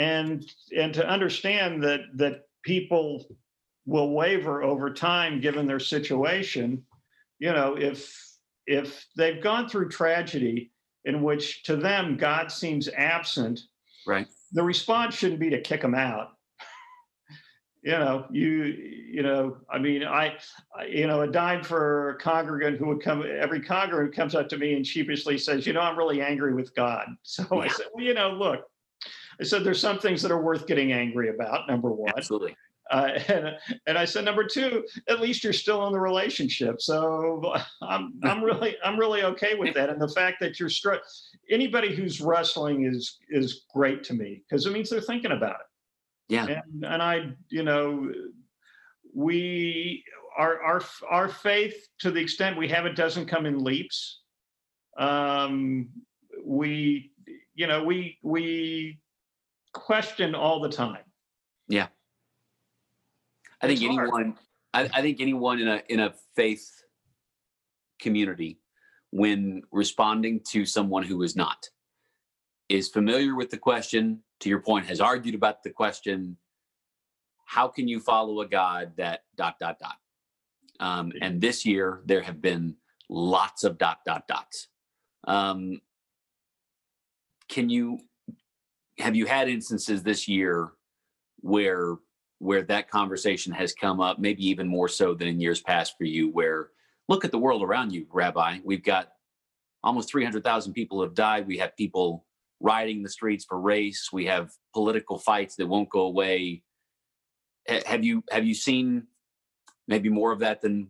And 0.00 0.50
and 0.74 0.94
to 0.94 1.06
understand 1.06 1.82
that 1.84 2.00
that 2.14 2.44
people 2.62 3.26
will 3.84 4.10
waver 4.14 4.62
over 4.62 4.92
time 4.94 5.40
given 5.42 5.66
their 5.66 5.78
situation, 5.80 6.82
you 7.38 7.52
know, 7.52 7.76
if 7.76 8.16
if 8.66 9.06
they've 9.16 9.42
gone 9.42 9.68
through 9.68 9.90
tragedy 9.90 10.72
in 11.04 11.22
which 11.22 11.64
to 11.64 11.76
them 11.76 12.16
God 12.16 12.50
seems 12.50 12.88
absent, 12.88 13.60
Right. 14.06 14.26
the 14.52 14.62
response 14.62 15.14
shouldn't 15.16 15.40
be 15.40 15.50
to 15.50 15.60
kick 15.60 15.82
them 15.82 15.94
out. 15.94 16.28
You 17.82 17.92
know 17.92 18.26
you 18.30 18.50
you 19.16 19.22
know 19.22 19.56
i 19.70 19.78
mean 19.78 20.04
I, 20.04 20.36
I 20.78 20.84
you 20.84 21.06
know 21.06 21.22
a 21.22 21.26
dime 21.26 21.64
for 21.64 22.10
a 22.10 22.18
congregant 22.18 22.76
who 22.78 22.86
would 22.88 23.02
come 23.02 23.24
every 23.26 23.62
congregant 23.62 24.14
comes 24.14 24.34
up 24.34 24.50
to 24.50 24.58
me 24.58 24.74
and 24.74 24.86
sheepishly 24.86 25.38
says 25.38 25.66
you 25.66 25.72
know 25.72 25.80
i'm 25.80 25.96
really 25.96 26.20
angry 26.20 26.52
with 26.52 26.74
god. 26.74 27.06
So 27.22 27.42
i 27.58 27.68
said 27.68 27.86
well 27.94 28.04
you 28.04 28.12
know 28.12 28.32
look 28.32 28.60
i 29.40 29.44
said 29.44 29.64
there's 29.64 29.80
some 29.80 29.98
things 29.98 30.22
that 30.22 30.30
are 30.30 30.42
worth 30.42 30.66
getting 30.66 30.92
angry 30.92 31.30
about 31.30 31.68
number 31.68 31.90
one 31.90 32.12
Absolutely. 32.16 32.56
uh, 32.90 33.10
and, 33.28 33.56
and 33.86 33.96
I 33.96 34.04
said, 34.04 34.24
number 34.24 34.44
two, 34.44 34.84
at 35.08 35.20
least 35.20 35.44
you're 35.44 35.52
still 35.52 35.86
in 35.86 35.92
the 35.92 36.00
relationship. 36.00 36.80
So 36.80 37.54
I'm, 37.82 38.14
I'm 38.24 38.42
really, 38.44 38.76
I'm 38.84 38.98
really 38.98 39.22
okay 39.22 39.54
with 39.54 39.74
that. 39.74 39.90
And 39.90 40.00
the 40.00 40.08
fact 40.08 40.38
that 40.40 40.58
you're 40.58 40.68
str- 40.68 40.94
anybody 41.50 41.94
who's 41.94 42.20
wrestling 42.20 42.84
is, 42.84 43.18
is 43.30 43.64
great 43.72 44.02
to 44.04 44.14
me 44.14 44.42
because 44.48 44.66
it 44.66 44.72
means 44.72 44.90
they're 44.90 45.00
thinking 45.00 45.32
about 45.32 45.56
it. 45.60 46.34
Yeah. 46.34 46.46
And, 46.46 46.84
and 46.84 47.02
I, 47.02 47.30
you 47.48 47.62
know, 47.62 48.12
we, 49.14 50.04
our, 50.36 50.60
our, 50.62 50.82
our 51.08 51.28
faith 51.28 51.88
to 52.00 52.10
the 52.10 52.20
extent 52.20 52.56
we 52.56 52.68
have 52.68 52.86
it 52.86 52.96
doesn't 52.96 53.26
come 53.26 53.46
in 53.46 53.62
leaps. 53.62 54.20
Um, 54.98 55.88
we, 56.44 57.12
you 57.54 57.66
know, 57.66 57.82
we, 57.82 58.18
we 58.22 58.98
question 59.72 60.34
all 60.34 60.60
the 60.60 60.68
time. 60.68 61.04
Yeah. 61.68 61.88
I 63.62 63.66
think 63.66 63.80
It's 63.82 63.86
hard. 63.94 64.08
anyone, 64.08 64.38
I, 64.72 64.88
I 64.92 65.02
think 65.02 65.20
anyone 65.20 65.60
in 65.60 65.68
a 65.68 65.82
in 65.88 66.00
a 66.00 66.14
faith 66.34 66.66
community, 68.00 68.58
when 69.10 69.62
responding 69.70 70.40
to 70.50 70.64
someone 70.64 71.02
who 71.02 71.22
is 71.22 71.36
not, 71.36 71.68
is 72.68 72.88
familiar 72.88 73.34
with 73.34 73.50
the 73.50 73.58
question. 73.58 74.22
To 74.40 74.48
your 74.48 74.60
point, 74.60 74.86
has 74.86 75.00
argued 75.00 75.34
about 75.34 75.62
the 75.62 75.70
question. 75.70 76.38
How 77.44 77.68
can 77.68 77.86
you 77.88 78.00
follow 78.00 78.40
a 78.40 78.48
God 78.48 78.92
that 78.96 79.20
dot 79.36 79.56
dot 79.60 79.78
dot? 79.78 79.96
Um, 80.78 81.12
and 81.20 81.40
this 81.40 81.66
year 81.66 82.00
there 82.06 82.22
have 82.22 82.40
been 82.40 82.76
lots 83.10 83.64
of 83.64 83.76
dot 83.76 83.98
dot 84.06 84.26
dots. 84.26 84.68
Um, 85.26 85.82
can 87.48 87.68
you 87.68 87.98
have 89.00 89.16
you 89.16 89.26
had 89.26 89.48
instances 89.48 90.02
this 90.02 90.28
year 90.28 90.70
where 91.40 91.96
where 92.38 92.62
that 92.62 92.90
conversation 92.90 93.52
has 93.52 93.74
come 93.74 94.00
up, 94.00 94.18
maybe 94.18 94.46
even 94.48 94.66
more 94.68 94.88
so 94.88 95.14
than 95.14 95.28
in 95.28 95.40
years 95.40 95.60
past 95.60 95.94
for 95.98 96.04
you, 96.04 96.30
where 96.30 96.70
look 97.08 97.24
at 97.24 97.32
the 97.32 97.38
world 97.38 97.62
around 97.62 97.92
you, 97.92 98.06
Rabbi. 98.12 98.58
We've 98.64 98.82
got 98.84 99.08
almost 99.82 100.10
300,000 100.10 100.72
people 100.72 101.02
have 101.02 101.14
died. 101.14 101.46
We 101.46 101.58
have 101.58 101.76
people 101.76 102.26
rioting 102.60 103.02
the 103.02 103.10
streets 103.10 103.44
for 103.44 103.60
race. 103.60 104.10
We 104.12 104.26
have 104.26 104.50
political 104.74 105.18
fights 105.18 105.56
that 105.56 105.66
won't 105.68 105.90
go 105.90 106.02
away. 106.02 106.62
Ha- 107.68 107.82
Have 107.86 108.04
you 108.04 108.24
have 108.30 108.46
you 108.46 108.54
seen 108.54 109.06
maybe 109.88 110.08
more 110.08 110.32
of 110.32 110.40
that 110.40 110.60
than 110.62 110.88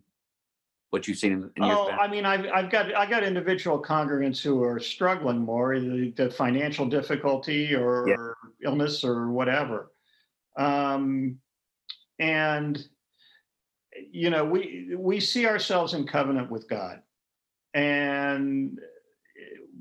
what 0.91 1.07
you've 1.07 1.19
seen 1.19 1.33
in, 1.33 1.43
in 1.57 1.63
Oh. 1.63 1.89
I 1.89 2.09
mean, 2.09 2.27
I've, 2.27 2.47
I've 2.53 2.71
got 2.71 2.95
I 2.95 3.09
got 3.09 3.23
individual 3.23 3.83
congregants 3.83 4.41
who 4.41 4.63
are 4.63 4.79
struggling 4.79 5.39
more, 5.39 5.79
the, 5.79 6.13
the 6.17 6.31
financial 6.31 6.87
difficulty 6.87 7.75
or, 7.75 8.09
Yeah. 8.09 8.15
or 8.17 8.37
illness 8.63 9.05
or 9.05 9.31
whatever, 9.31 9.93
um, 10.59 11.39
and 12.19 12.85
you 14.11 14.31
know 14.31 14.45
we 14.45 14.95
we 14.97 15.21
see 15.21 15.47
ourselves 15.47 15.95
in 15.95 16.07
covenant 16.07 16.51
with 16.51 16.69
God, 16.69 17.01
and 17.75 18.79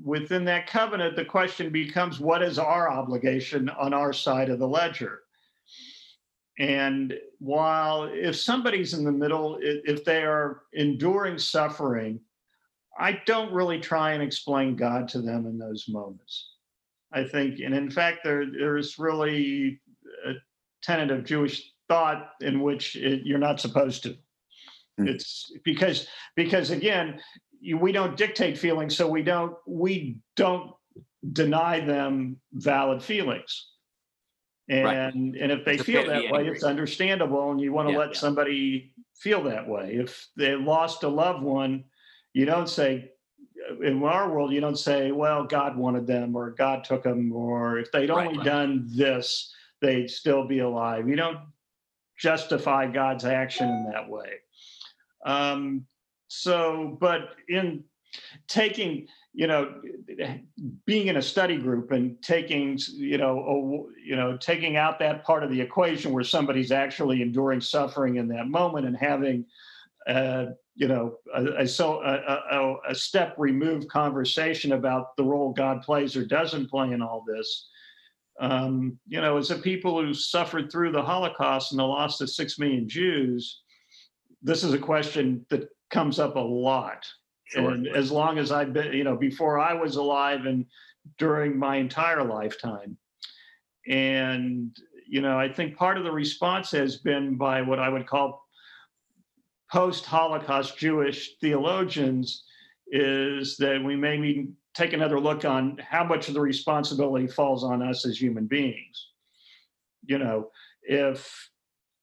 within 0.02 0.44
that 0.46 0.66
covenant, 0.66 1.14
the 1.16 1.24
question 1.24 1.70
becomes, 1.70 2.18
what 2.20 2.42
is 2.42 2.58
our 2.58 2.90
obligation 2.90 3.68
on 3.68 3.92
our 3.92 4.12
side 4.14 4.48
of 4.48 4.58
the 4.58 4.66
ledger? 4.66 5.20
And 6.60 7.14
while 7.38 8.04
if 8.12 8.36
somebody's 8.36 8.92
in 8.92 9.02
the 9.02 9.10
middle, 9.10 9.58
if 9.62 10.04
they 10.04 10.24
are 10.24 10.60
enduring 10.74 11.38
suffering, 11.38 12.20
I 12.98 13.22
don't 13.24 13.50
really 13.50 13.80
try 13.80 14.12
and 14.12 14.22
explain 14.22 14.76
God 14.76 15.08
to 15.08 15.22
them 15.22 15.46
in 15.46 15.58
those 15.58 15.86
moments. 15.88 16.50
I 17.14 17.24
think, 17.24 17.60
and 17.60 17.74
in 17.74 17.90
fact, 17.90 18.18
there 18.24 18.44
there's 18.44 18.98
really 18.98 19.80
a 20.26 20.34
tenet 20.82 21.10
of 21.10 21.24
Jewish 21.24 21.72
thought 21.88 22.32
in 22.42 22.60
which 22.60 22.94
it, 22.94 23.22
you're 23.24 23.38
not 23.38 23.58
supposed 23.58 24.02
to. 24.02 24.16
Hmm. 24.98 25.08
It's 25.08 25.50
because 25.64 26.08
because 26.36 26.70
again, 26.70 27.20
you, 27.58 27.78
we 27.78 27.90
don't 27.90 28.18
dictate 28.18 28.58
feelings, 28.58 28.94
so 28.94 29.08
we 29.08 29.22
don't 29.22 29.54
we 29.66 30.18
don't 30.36 30.72
deny 31.32 31.80
them 31.80 32.36
valid 32.52 33.02
feelings. 33.02 33.69
And 34.70 34.84
Right. 34.84 35.14
and 35.14 35.52
if 35.52 35.64
they 35.64 35.74
It's 35.74 35.82
feel 35.82 36.02
okay 36.02 36.14
to 36.14 36.20
be 36.20 36.26
that 36.28 36.32
way, 36.32 36.46
it's 36.46 36.62
understandable, 36.62 37.50
and 37.50 37.60
you 37.60 37.72
want 37.72 37.88
to 37.88 37.92
Yeah, 37.92 37.98
let 37.98 38.10
yeah. 38.10 38.18
somebody 38.18 38.94
feel 39.16 39.42
that 39.42 39.68
way. 39.68 39.96
If 39.96 40.28
they 40.36 40.54
lost 40.54 41.02
a 41.02 41.08
loved 41.08 41.42
one, 41.42 41.84
you 42.34 42.46
don't 42.46 42.68
say 42.68 43.10
in 43.82 44.02
our 44.02 44.30
world, 44.32 44.52
you 44.52 44.60
don't 44.60 44.78
say, 44.78 45.10
well, 45.10 45.44
God 45.44 45.76
wanted 45.76 46.06
them 46.06 46.36
or 46.36 46.50
God 46.50 46.84
took 46.84 47.02
them, 47.02 47.32
or 47.32 47.78
if 47.78 47.90
they'd 47.90 48.10
only 48.10 48.36
right. 48.38 48.44
done 48.44 48.88
this, 48.94 49.52
they'd 49.80 50.08
still 50.08 50.46
be 50.46 50.60
alive. 50.60 51.08
You 51.08 51.16
don't 51.16 51.40
justify 52.16 52.86
God's 52.86 53.24
action 53.24 53.68
in 53.68 53.90
that 53.92 54.08
way. 54.08 54.40
Um, 55.26 55.86
so, 56.28 56.96
but 57.00 57.36
in 57.48 57.84
taking, 58.46 59.08
you 59.32 59.46
know, 59.46 59.80
being 60.86 61.06
in 61.06 61.16
a 61.16 61.22
study 61.22 61.56
group 61.56 61.92
and 61.92 62.20
taking, 62.22 62.78
you 62.88 63.16
know, 63.16 63.38
a, 63.38 64.04
you 64.04 64.16
know, 64.16 64.36
taking 64.36 64.76
out 64.76 64.98
that 64.98 65.24
part 65.24 65.44
of 65.44 65.50
the 65.50 65.60
equation 65.60 66.12
where 66.12 66.24
somebody's 66.24 66.72
actually 66.72 67.22
enduring 67.22 67.60
suffering 67.60 68.16
in 68.16 68.26
that 68.28 68.48
moment 68.48 68.86
and 68.86 68.96
having, 68.96 69.44
uh, 70.08 70.46
you 70.74 70.88
know, 70.88 71.16
a, 71.34 71.62
a 71.62 71.66
so 71.66 72.02
a, 72.02 72.90
a, 72.90 72.94
step 72.94 73.34
removed 73.38 73.88
conversation 73.88 74.72
about 74.72 75.16
the 75.16 75.24
role 75.24 75.52
God 75.52 75.82
plays 75.82 76.16
or 76.16 76.24
doesn't 76.24 76.68
play 76.68 76.90
in 76.90 77.00
all 77.00 77.24
this. 77.26 77.68
Um, 78.40 78.98
you 79.06 79.20
know, 79.20 79.36
as 79.36 79.50
a 79.50 79.56
people 79.56 80.02
who 80.02 80.14
suffered 80.14 80.72
through 80.72 80.92
the 80.92 81.02
Holocaust 81.02 81.72
and 81.72 81.78
the 81.78 81.84
loss 81.84 82.20
of 82.20 82.30
six 82.30 82.58
million 82.58 82.88
Jews, 82.88 83.60
this 84.42 84.64
is 84.64 84.72
a 84.72 84.78
question 84.78 85.44
that 85.50 85.68
comes 85.90 86.18
up 86.18 86.36
a 86.36 86.40
lot. 86.40 87.06
Sure. 87.50 87.70
And 87.70 87.88
as 87.88 88.10
long 88.12 88.38
as 88.38 88.52
I've 88.52 88.72
been, 88.72 88.92
you 88.92 89.04
know, 89.04 89.16
before 89.16 89.58
I 89.58 89.74
was 89.74 89.96
alive 89.96 90.46
and 90.46 90.66
during 91.18 91.58
my 91.58 91.76
entire 91.76 92.22
lifetime. 92.22 92.96
And, 93.88 94.76
you 95.08 95.20
know, 95.20 95.38
I 95.38 95.52
think 95.52 95.76
part 95.76 95.98
of 95.98 96.04
the 96.04 96.12
response 96.12 96.70
has 96.72 96.98
been 96.98 97.36
by 97.36 97.62
what 97.62 97.78
I 97.78 97.88
would 97.88 98.06
call 98.06 98.46
post-Holocaust 99.72 100.78
Jewish 100.78 101.36
theologians 101.40 102.44
is 102.88 103.56
that 103.56 103.82
we 103.82 103.96
maybe 103.96 104.48
take 104.74 104.92
another 104.92 105.18
look 105.18 105.44
on 105.44 105.78
how 105.78 106.04
much 106.04 106.28
of 106.28 106.34
the 106.34 106.40
responsibility 106.40 107.26
falls 107.26 107.64
on 107.64 107.82
us 107.82 108.06
as 108.06 108.20
human 108.20 108.46
beings. 108.46 109.08
You 110.04 110.18
know, 110.18 110.50
if 110.82 111.50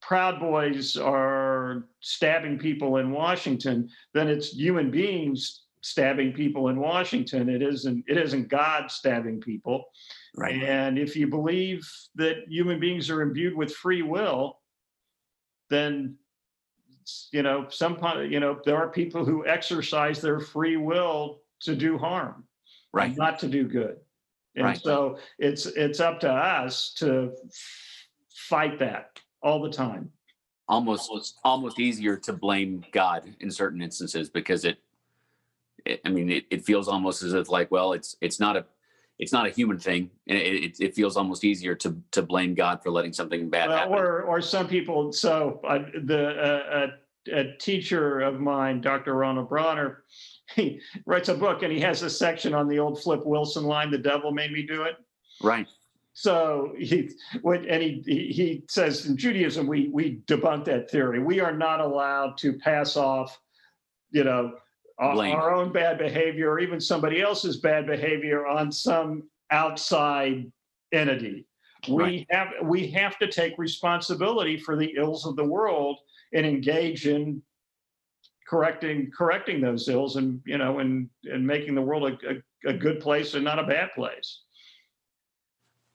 Proud 0.07 0.39
Boys 0.39 0.95
are 0.95 1.83
stabbing 1.99 2.57
people 2.57 2.95
in 2.95 3.11
Washington, 3.11 3.89
then 4.13 4.29
it's 4.29 4.53
human 4.53 4.89
beings 4.89 5.63
stabbing 5.81 6.31
people 6.31 6.69
in 6.69 6.79
Washington. 6.79 7.49
It 7.49 7.61
isn't 7.61 8.05
it 8.07 8.15
isn't 8.17 8.47
God 8.47 8.89
stabbing 8.89 9.41
people. 9.41 9.83
Right. 10.33 10.63
And 10.63 10.97
if 10.97 11.17
you 11.17 11.27
believe 11.27 11.85
that 12.15 12.37
human 12.47 12.79
beings 12.79 13.09
are 13.09 13.21
imbued 13.21 13.53
with 13.57 13.75
free 13.75 14.01
will, 14.01 14.61
then 15.69 16.15
you 17.33 17.43
know 17.43 17.67
some 17.67 17.99
you 18.31 18.39
know 18.39 18.61
there 18.63 18.77
are 18.77 18.87
people 18.89 19.25
who 19.25 19.45
exercise 19.45 20.21
their 20.21 20.39
free 20.39 20.77
will 20.77 21.41
to 21.63 21.75
do 21.75 21.97
harm, 21.97 22.45
Right. 22.93 23.13
not 23.17 23.39
to 23.39 23.49
do 23.49 23.67
good. 23.67 23.97
And 24.55 24.63
Right. 24.67 24.81
so 24.81 25.19
it's 25.37 25.65
it's 25.65 25.99
up 25.99 26.21
to 26.21 26.31
us 26.31 26.93
to 26.99 27.33
fight 28.29 28.79
that 28.79 29.19
all 29.41 29.61
the 29.61 29.69
time. 29.71 30.11
almost 30.67 31.39
almost 31.43 31.79
easier 31.79 32.17
to 32.17 32.33
blame 32.33 32.83
God 32.91 33.35
in 33.39 33.49
certain 33.51 33.81
instances 33.81 34.29
because 34.29 34.65
it, 34.65 34.77
it 35.85 36.01
I 36.05 36.09
mean, 36.09 36.29
it, 36.29 36.45
it 36.49 36.65
feels 36.65 36.87
almost 36.87 37.23
as 37.23 37.33
if 37.33 37.49
like, 37.49 37.71
well, 37.71 37.93
it's 37.93 38.15
it's 38.21 38.39
not 38.39 38.57
a 38.57 38.65
it's 39.19 39.31
not 39.33 39.47
a 39.47 39.49
human 39.49 39.79
thing, 39.79 40.11
and 40.27 40.37
it, 40.37 40.63
it, 40.63 40.79
it 40.79 40.95
feels 40.95 41.17
almost 41.17 41.43
easier 41.43 41.73
to 41.75 41.97
to 42.11 42.21
blame 42.21 42.53
God 42.53 42.83
for 42.83 42.91
letting 42.91 43.13
something 43.13 43.49
bad 43.49 43.69
Well, 43.69 43.77
happen. 43.77 43.93
or 43.93 44.21
or 44.23 44.41
some 44.41 44.67
people. 44.67 45.11
So 45.11 45.59
uh, 45.67 45.79
the 46.03 46.29
uh, 46.29 46.87
a, 47.31 47.39
a 47.39 47.57
teacher 47.57 48.19
of 48.21 48.39
mine, 48.39 48.81
Dr. 48.81 49.15
Ronald 49.15 49.49
Bronner, 49.49 50.03
he 50.55 50.81
writes 51.05 51.29
a 51.29 51.33
book 51.33 51.63
and 51.63 51.71
he 51.71 51.79
has 51.79 52.01
a 52.03 52.09
section 52.09 52.53
on 52.53 52.67
the 52.67 52.79
old 52.79 53.01
Flip 53.01 53.25
Wilson 53.25 53.63
line, 53.63 53.89
"The 53.89 53.97
devil 53.97 54.31
made 54.31 54.51
me 54.51 54.63
do 54.63 54.83
it." 54.83 54.95
right, 55.41 55.67
So 56.19 56.73
he 56.79 57.11
what 57.43 57.63
and 57.67 57.83
he 57.83 58.01
he 58.03 58.63
says 58.67 59.05
in 59.05 59.17
Judaism 59.17 59.67
we 59.67 59.89
we 59.89 60.23
debunk 60.25 60.65
that 60.65 60.89
theory. 60.89 61.19
We 61.19 61.41
are 61.41 61.55
not 61.55 61.79
allowed 61.79 62.39
to 62.39 62.53
pass 62.53 62.97
off, 62.97 63.39
you 64.09 64.23
know, 64.23 64.53
our, 64.97 65.13
Blame. 65.13 65.35
our 65.35 65.53
own 65.53 65.71
bad 65.71 65.99
behavior 65.99 66.49
or 66.49 66.59
even 66.59 66.81
somebody 66.81 67.21
else's 67.21 67.57
bad 67.57 67.85
behavior 67.85 68.47
on 68.47 68.71
some 68.71 69.29
outside 69.51 70.51
entity. 70.91 71.45
We 71.87 72.01
Right. 72.03 72.27
have 72.31 72.47
we 72.63 72.87
have 72.87 73.19
to 73.19 73.27
take 73.27 73.53
responsibility 73.59 74.57
for 74.57 74.75
the 74.75 74.95
ills 74.97 75.27
of 75.27 75.35
the 75.35 75.45
world 75.45 75.99
and 76.33 76.47
engage 76.47 77.05
in 77.05 77.43
correcting 78.49 79.11
correcting 79.15 79.61
those 79.61 79.87
ills 79.87 80.15
and 80.15 80.41
you 80.47 80.57
know 80.57 80.79
and 80.79 81.11
and 81.25 81.45
making 81.45 81.75
the 81.75 81.81
world 81.83 82.11
a, 82.11 82.31
a, 82.31 82.71
a 82.71 82.73
good 82.73 83.01
place 83.01 83.35
and 83.35 83.43
not 83.43 83.59
a 83.59 83.67
bad 83.67 83.91
place. 83.93 84.45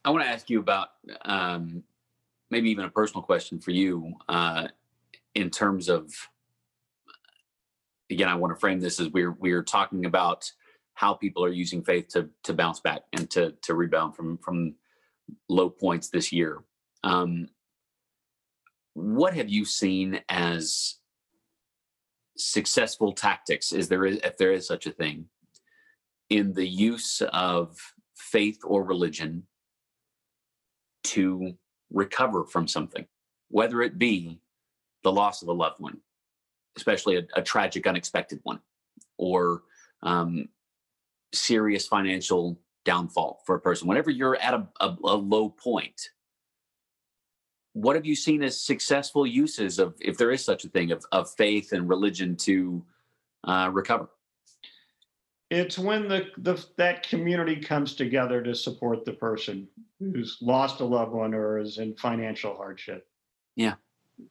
I 0.04 0.10
want 0.10 0.24
to 0.24 0.30
ask 0.30 0.50
you 0.50 0.58
about 0.58 0.88
um, 1.24 1.84
maybe 2.50 2.70
even 2.70 2.84
a 2.84 2.90
personal 2.90 3.22
question 3.22 3.60
for 3.60 3.70
you 3.70 4.14
uh, 4.28 4.68
in 5.34 5.50
terms 5.50 5.88
of 5.88 6.12
again, 8.10 8.28
I 8.28 8.34
want 8.34 8.54
to 8.54 8.60
frame 8.60 8.80
this 8.80 9.00
as 9.00 9.08
we're 9.08 9.32
we're 9.32 9.62
talking 9.62 10.04
about 10.04 10.50
how 10.94 11.14
people 11.14 11.44
are 11.44 11.52
using 11.52 11.82
faith 11.82 12.08
to 12.08 12.28
to 12.44 12.52
bounce 12.52 12.80
back 12.80 13.02
and 13.12 13.30
to 13.30 13.52
to 13.62 13.74
rebound 13.74 14.14
from 14.16 14.38
from 14.38 14.74
low 15.48 15.70
points 15.70 16.10
this 16.10 16.32
year. 16.32 16.62
Um, 17.04 17.48
what 18.94 19.34
have 19.34 19.48
you 19.48 19.64
seen 19.64 20.20
as 20.28 20.96
successful 22.36 23.12
tactics? 23.12 23.72
Is 23.72 23.88
there 23.88 24.04
if 24.04 24.36
there 24.36 24.52
is 24.52 24.66
such 24.66 24.86
a 24.86 24.92
thing 24.92 25.26
in 26.28 26.52
the 26.52 26.66
use 26.66 27.22
of 27.32 27.76
faith 28.14 28.58
or 28.64 28.84
religion 28.84 29.46
to 31.04 31.54
recover 31.92 32.44
from 32.44 32.66
something, 32.68 33.06
whether 33.48 33.82
it 33.82 33.98
be 33.98 34.40
the 35.02 35.12
loss 35.12 35.42
of 35.42 35.48
a 35.48 35.52
loved 35.52 35.80
one, 35.80 35.98
especially 36.76 37.16
a, 37.16 37.22
a 37.34 37.42
tragic, 37.42 37.86
unexpected 37.86 38.40
one, 38.42 38.60
or 39.18 39.62
um, 40.02 40.48
serious 41.32 41.86
financial 41.86 42.58
downfall 42.84 43.42
for 43.46 43.54
a 43.56 43.60
person. 43.60 43.88
Whenever 43.88 44.10
you're 44.10 44.36
at 44.36 44.54
a, 44.54 44.66
a, 44.80 44.96
a 45.04 45.16
low 45.16 45.48
point, 45.48 46.10
what 47.74 47.96
have 47.96 48.06
you 48.06 48.14
seen 48.14 48.42
as 48.42 48.60
successful 48.60 49.26
uses 49.26 49.78
of, 49.78 49.94
if 50.00 50.18
there 50.18 50.30
is 50.30 50.44
such 50.44 50.64
a 50.64 50.68
thing, 50.68 50.92
of, 50.92 51.04
of 51.12 51.30
faith 51.30 51.72
and 51.72 51.88
religion 51.88 52.36
to 52.36 52.84
uh, 53.44 53.70
recover? 53.72 54.08
It's 55.52 55.78
when 55.78 56.08
the, 56.08 56.28
the 56.38 56.64
that 56.78 57.06
community 57.06 57.56
comes 57.56 57.94
together 57.94 58.42
to 58.42 58.54
support 58.54 59.04
the 59.04 59.12
person 59.12 59.68
who's 60.00 60.38
lost 60.40 60.80
a 60.80 60.84
loved 60.84 61.12
one 61.12 61.34
or 61.34 61.58
is 61.58 61.76
in 61.76 61.94
financial 61.96 62.56
hardship. 62.56 63.06
Yeah. 63.54 63.74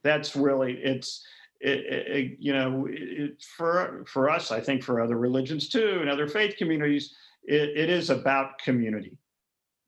That's 0.02 0.34
really 0.34 0.72
it's 0.82 1.24
it, 1.60 1.78
it- 1.86 2.36
you 2.40 2.52
know 2.52 2.88
it, 2.90 3.40
for 3.56 4.04
for 4.04 4.28
us 4.30 4.50
I 4.50 4.60
think 4.60 4.82
for 4.82 5.00
other 5.00 5.16
religions 5.16 5.68
too 5.68 5.98
and 6.00 6.10
other 6.10 6.26
faith 6.26 6.56
communities 6.56 7.14
it, 7.44 7.68
it 7.76 7.88
is 7.88 8.10
about 8.10 8.58
community 8.58 9.16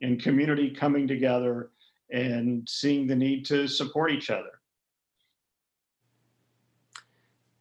and 0.02 0.22
community 0.22 0.70
coming 0.70 1.08
together 1.08 1.70
and 2.12 2.68
seeing 2.68 3.08
the 3.08 3.16
need 3.16 3.44
to 3.46 3.66
support 3.66 4.12
each 4.12 4.30
other. 4.30 4.60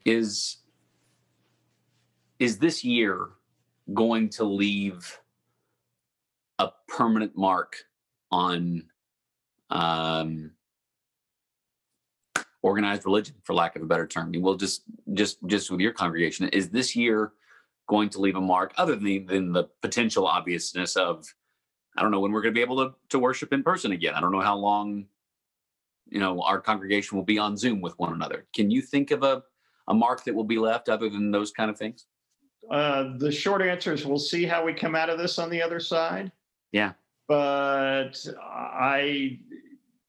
is 0.05 0.57
is 2.37 2.59
this 2.59 2.83
year 2.83 3.29
going 3.91 4.29
to 4.29 4.43
leave 4.43 5.19
a 6.59 6.69
permanent 6.87 7.35
mark 7.35 7.75
on 8.31 8.83
um, 9.69 10.51
organized 12.61 13.05
religion, 13.05 13.35
for 13.43 13.53
lack 13.53 13.75
of 13.75 13.81
a 13.81 13.85
better 13.85 14.07
term? 14.07 14.31
Mean, 14.31 14.41
we'll 14.41 14.55
just 14.55 14.83
just 15.13 15.37
just 15.47 15.71
with 15.71 15.79
your 15.79 15.93
congregation, 15.93 16.47
is 16.49 16.69
this 16.69 16.95
year 16.95 17.33
going 17.87 18.09
to 18.09 18.21
leave 18.21 18.35
a 18.35 18.41
mark 18.41 18.73
other 18.77 18.95
than 18.95 19.03
the, 19.03 19.19
than 19.19 19.51
the 19.51 19.65
potential 19.81 20.25
obviousness 20.25 20.95
of 20.95 21.25
I 21.97 22.01
don't 22.01 22.11
know 22.11 22.19
when 22.19 22.31
we're 22.31 22.41
going 22.41 22.53
to 22.53 22.57
be 22.57 22.63
able 22.63 22.77
to 22.77 22.95
to 23.09 23.19
worship 23.19 23.53
in 23.53 23.63
person 23.63 23.91
again. 23.91 24.13
I 24.15 24.21
don't 24.21 24.31
know 24.31 24.41
how 24.41 24.55
long 24.55 25.05
you 26.07 26.19
know 26.19 26.41
our 26.41 26.61
congregation 26.61 27.17
will 27.17 27.25
be 27.25 27.37
on 27.37 27.57
Zoom 27.57 27.81
with 27.81 27.97
one 27.99 28.13
another. 28.13 28.45
Can 28.55 28.71
you 28.71 28.81
think 28.81 29.11
of 29.11 29.23
a 29.23 29.43
a 29.87 29.93
mark 29.93 30.23
that 30.23 30.33
will 30.33 30.45
be 30.45 30.57
left 30.57 30.87
other 30.89 31.09
than 31.09 31.31
those 31.31 31.51
kind 31.51 31.69
of 31.69 31.77
things? 31.77 32.05
Uh, 32.71 33.17
the 33.17 33.31
short 33.31 33.61
answer 33.61 33.93
is 33.93 34.05
we'll 34.05 34.17
see 34.17 34.45
how 34.45 34.65
we 34.65 34.73
come 34.73 34.95
out 34.95 35.09
of 35.09 35.17
this 35.17 35.37
on 35.39 35.49
the 35.49 35.61
other 35.61 35.79
side. 35.79 36.31
Yeah. 36.71 36.93
But 37.27 38.13
I, 38.41 39.39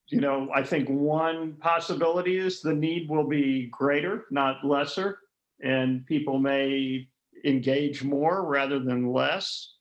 you 0.09 0.21
know, 0.21 0.49
I 0.55 0.63
think 0.63 0.89
one 0.89 1.55
possibility 1.55 2.39
is 2.39 2.61
the 2.61 2.75
need 2.75 3.09
will 3.09 3.27
be 3.27 3.67
greater, 3.67 4.27
not 4.31 4.65
lesser, 4.65 5.19
and 5.63 6.05
people 6.07 6.39
may 6.39 7.09
engage 7.45 8.03
more 8.03 8.45
rather 8.45 8.79
than 8.79 9.13
less. 9.13 9.75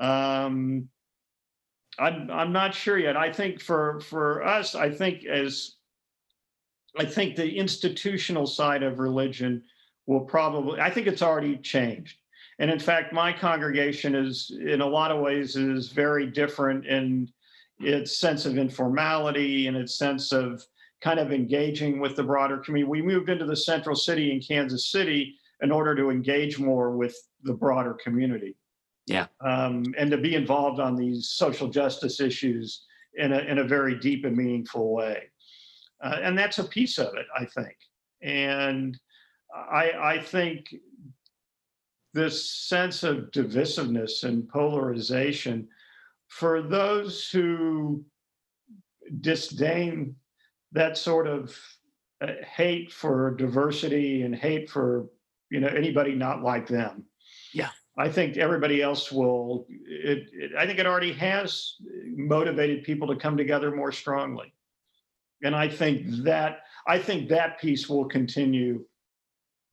Um, 0.00 0.88
I'm 1.98 2.30
I'm 2.30 2.52
not 2.52 2.74
sure 2.74 2.98
yet. 2.98 3.16
I 3.16 3.32
think 3.32 3.60
for 3.60 4.00
for 4.00 4.44
us, 4.44 4.74
I 4.74 4.90
think 4.90 5.24
as 5.24 5.76
I 6.96 7.04
think 7.04 7.36
the 7.36 7.56
institutional 7.56 8.46
side 8.46 8.82
of 8.82 9.00
religion 9.00 9.62
will 10.08 10.20
probably 10.20 10.80
i 10.80 10.90
think 10.90 11.06
it's 11.06 11.22
already 11.22 11.56
changed. 11.58 12.18
And 12.60 12.72
in 12.72 12.80
fact 12.80 13.12
my 13.12 13.32
congregation 13.32 14.16
is 14.16 14.50
in 14.60 14.80
a 14.80 14.86
lot 14.86 15.12
of 15.12 15.20
ways 15.20 15.54
is 15.54 15.92
very 15.92 16.26
different 16.26 16.86
in 16.86 17.28
its 17.78 18.18
sense 18.18 18.44
of 18.46 18.58
informality 18.58 19.68
and 19.68 19.76
its 19.76 19.96
sense 19.96 20.32
of 20.32 20.64
kind 21.00 21.20
of 21.20 21.30
engaging 21.30 22.00
with 22.00 22.16
the 22.16 22.24
broader 22.24 22.58
community. 22.58 22.90
We 22.90 23.02
moved 23.02 23.28
into 23.28 23.46
the 23.46 23.54
central 23.54 23.94
city 23.94 24.32
in 24.32 24.40
kansas 24.40 24.90
city 24.90 25.36
in 25.62 25.70
order 25.70 25.94
to 25.94 26.10
engage 26.10 26.58
more 26.58 26.96
with 26.96 27.14
the 27.44 27.54
broader 27.54 27.94
community. 27.94 28.56
Yeah. 29.06 29.26
um, 29.40 29.84
and 29.96 30.10
to 30.10 30.18
be 30.18 30.34
involved 30.34 30.80
on 30.80 30.94
these 30.94 31.30
social 31.30 31.68
justice 31.68 32.20
issues 32.20 32.84
in 33.14 33.32
a, 33.32 33.38
in 33.38 33.58
a 33.58 33.64
very 33.64 33.98
deep 33.98 34.26
and 34.26 34.36
meaningful 34.36 34.92
way. 34.92 35.30
Uh, 36.02 36.18
and 36.22 36.36
that's 36.36 36.58
a 36.58 36.64
piece 36.64 36.98
of 36.98 37.14
it 37.14 37.26
i 37.38 37.44
think. 37.44 37.76
And 38.22 38.98
I, 39.54 39.92
I 40.14 40.18
think 40.20 40.74
this 42.14 42.50
sense 42.50 43.02
of 43.02 43.30
divisiveness 43.32 44.24
and 44.24 44.48
polarization 44.48 45.68
for 46.28 46.62
those 46.62 47.28
who 47.30 48.04
disdain 49.20 50.14
that 50.72 50.98
sort 50.98 51.26
of 51.26 51.56
uh, 52.20 52.32
hate 52.54 52.92
for 52.92 53.34
diversity 53.36 54.22
and 54.22 54.34
hate 54.34 54.68
for 54.68 55.06
you 55.50 55.60
know 55.60 55.68
anybody 55.68 56.14
not 56.14 56.42
like 56.42 56.66
them 56.66 57.04
Yeah. 57.52 57.70
I 57.98 58.08
think 58.08 58.36
everybody 58.36 58.80
else 58.80 59.10
will, 59.10 59.66
it, 59.68 60.28
it, 60.32 60.52
I 60.56 60.66
think 60.66 60.78
it 60.78 60.86
already 60.86 61.12
has 61.14 61.74
motivated 62.06 62.84
people 62.84 63.08
to 63.08 63.16
come 63.16 63.36
together 63.36 63.74
more 63.74 63.90
strongly. 63.90 64.54
And 65.42 65.54
I 65.54 65.68
think 65.68 66.06
that, 66.22 66.60
I 66.86 67.00
think 67.00 67.28
that 67.28 67.60
piece 67.60 67.88
will 67.88 68.04
continue 68.04 68.84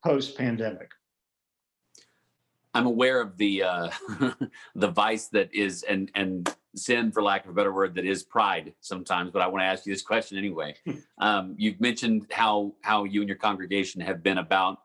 post 0.06 0.38
pandemic. 0.38 0.92
I'm 2.74 2.86
aware 2.86 3.20
of 3.20 3.36
the 3.38 3.62
uh, 3.62 3.90
the 4.74 4.88
vice 4.88 5.26
that 5.28 5.52
is 5.52 5.82
and 5.82 6.10
and 6.14 6.54
sin, 6.76 7.10
for 7.10 7.22
lack 7.22 7.44
of 7.44 7.50
a 7.50 7.54
better 7.54 7.72
word, 7.72 7.94
that 7.96 8.04
is 8.04 8.22
pride 8.22 8.74
sometimes. 8.80 9.30
But 9.32 9.42
I 9.42 9.48
want 9.48 9.62
to 9.62 9.66
ask 9.66 9.84
you 9.84 9.92
this 9.92 10.02
question 10.02 10.38
anyway. 10.38 10.76
um, 11.18 11.54
you've 11.58 11.80
mentioned 11.80 12.26
how 12.30 12.74
how 12.82 13.04
you 13.04 13.20
and 13.20 13.28
your 13.28 13.38
congregation 13.38 14.00
have 14.02 14.22
been 14.22 14.38
about 14.38 14.78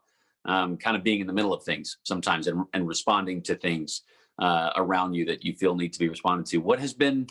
um, 0.44 0.76
kind 0.76 0.96
of 0.96 1.04
being 1.04 1.20
in 1.20 1.26
the 1.28 1.32
middle 1.32 1.54
of 1.54 1.62
things 1.62 1.98
sometimes 2.02 2.48
and, 2.48 2.64
and 2.72 2.88
responding 2.88 3.42
to 3.42 3.54
things 3.54 4.02
uh, 4.40 4.70
around 4.74 5.14
you 5.14 5.24
that 5.26 5.44
you 5.44 5.52
feel 5.52 5.76
need 5.76 5.92
to 5.92 6.00
be 6.00 6.08
responded 6.08 6.46
to. 6.46 6.56
What 6.58 6.80
has 6.80 6.94
been 6.94 7.28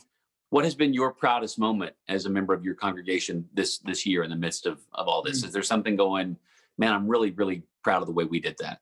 what 0.51 0.63
has 0.63 0.75
been 0.75 0.93
your 0.93 1.11
proudest 1.11 1.59
moment 1.59 1.93
as 2.07 2.25
a 2.25 2.29
member 2.29 2.53
of 2.53 2.63
your 2.63 2.75
congregation 2.75 3.49
this 3.53 3.79
this 3.79 4.05
year 4.05 4.23
in 4.23 4.29
the 4.29 4.35
midst 4.37 4.65
of 4.65 4.79
of 4.93 5.09
all 5.09 5.21
this? 5.21 5.39
Mm-hmm. 5.39 5.47
Is 5.47 5.53
there 5.53 5.63
something 5.63 5.97
going? 5.97 6.37
Man, 6.77 6.93
I'm 6.93 7.07
really 7.07 7.31
really 7.31 7.63
proud 7.83 8.01
of 8.01 8.07
the 8.07 8.13
way 8.13 8.25
we 8.25 8.39
did 8.39 8.55
that. 8.59 8.79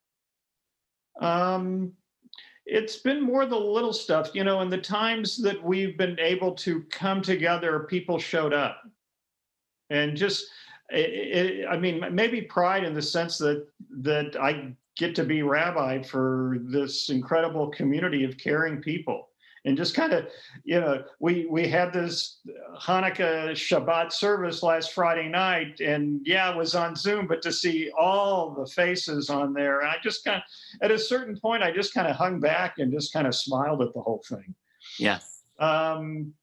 Um, 1.20 1.94
it's 2.66 2.98
been 2.98 3.22
more 3.22 3.46
the 3.46 3.58
little 3.58 3.94
stuff, 3.94 4.30
you 4.34 4.44
know, 4.44 4.62
in 4.62 4.70
the 4.70 4.78
times 4.78 5.38
that 5.42 5.62
we've 5.62 5.98
been 5.98 6.20
able 6.20 6.54
to 6.56 6.84
come 6.84 7.22
together, 7.22 7.88
people 7.90 8.20
showed 8.20 8.54
up. 8.54 8.84
And 9.90 10.16
just, 10.16 10.46
it, 10.90 11.10
it, 11.10 11.68
I 11.68 11.78
mean, 11.78 12.04
maybe 12.12 12.42
pride 12.42 12.84
in 12.84 12.94
the 12.94 13.02
sense 13.02 13.38
that 13.40 13.68
that 14.02 14.38
I 14.40 14.76
get 14.98 15.16
to 15.16 15.24
be 15.24 15.42
rabbi 15.42 16.04
for 16.04 16.58
this 16.62 17.10
incredible 17.10 17.70
community 17.70 18.24
of 18.24 18.38
caring 18.38 18.82
people 18.82 19.29
and 19.66 19.78
just 19.78 19.96
kind 19.96 20.14
of 20.14 20.28
you 20.64 20.80
know 20.80 21.04
we 21.20 21.46
we 21.50 21.68
had 21.68 21.92
this 21.92 22.40
hanukkah 22.82 23.52
shabbat 23.52 24.12
service 24.12 24.64
last 24.64 24.94
friday 24.94 25.28
night 25.28 25.80
and 25.80 26.22
yeah 26.26 26.52
it 26.52 26.58
was 26.58 26.76
on 26.76 26.96
zoom 26.96 27.28
but 27.28 27.42
to 27.42 27.52
see 27.52 27.92
all 27.98 28.52
the 28.52 28.66
faces 28.66 29.30
on 29.30 29.54
there 29.54 29.84
i 29.84 29.96
just 30.04 30.24
kind 30.24 30.38
of 30.38 30.44
at 30.82 30.92
a 30.92 31.00
certain 31.00 31.38
point 31.38 31.64
i 31.64 31.72
just 31.72 31.94
kind 31.94 32.08
of 32.08 32.16
hung 32.16 32.40
back 32.40 32.76
and 32.80 32.92
just 32.92 33.14
kind 33.14 33.28
of 33.28 33.36
smiled 33.36 33.82
at 33.82 33.94
the 33.94 34.02
whole 34.02 34.24
thing. 34.28 34.54
Yeah. 34.98 35.20
Um 35.60 36.34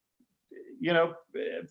you 0.79 0.93
know 0.93 1.15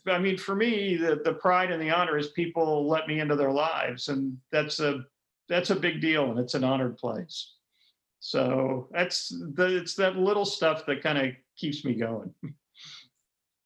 i 0.07 0.17
mean 0.17 0.37
for 0.37 0.55
me 0.55 0.95
the, 0.95 1.21
the 1.23 1.33
pride 1.33 1.71
and 1.71 1.81
the 1.81 1.91
honor 1.91 2.17
is 2.17 2.29
people 2.29 2.87
let 2.87 3.07
me 3.07 3.19
into 3.19 3.35
their 3.35 3.51
lives 3.51 4.07
and 4.07 4.37
that's 4.51 4.79
a 4.79 5.03
that's 5.47 5.69
a 5.69 5.75
big 5.75 6.01
deal 6.01 6.31
and 6.31 6.39
it's 6.39 6.55
an 6.55 6.63
honored 6.63 6.97
place 6.97 7.54
so 8.19 8.87
that's 8.91 9.29
the 9.29 9.77
it's 9.77 9.95
that 9.95 10.15
little 10.15 10.45
stuff 10.45 10.85
that 10.87 11.03
kind 11.03 11.17
of 11.17 11.33
keeps 11.55 11.85
me 11.85 11.93
going. 11.93 12.33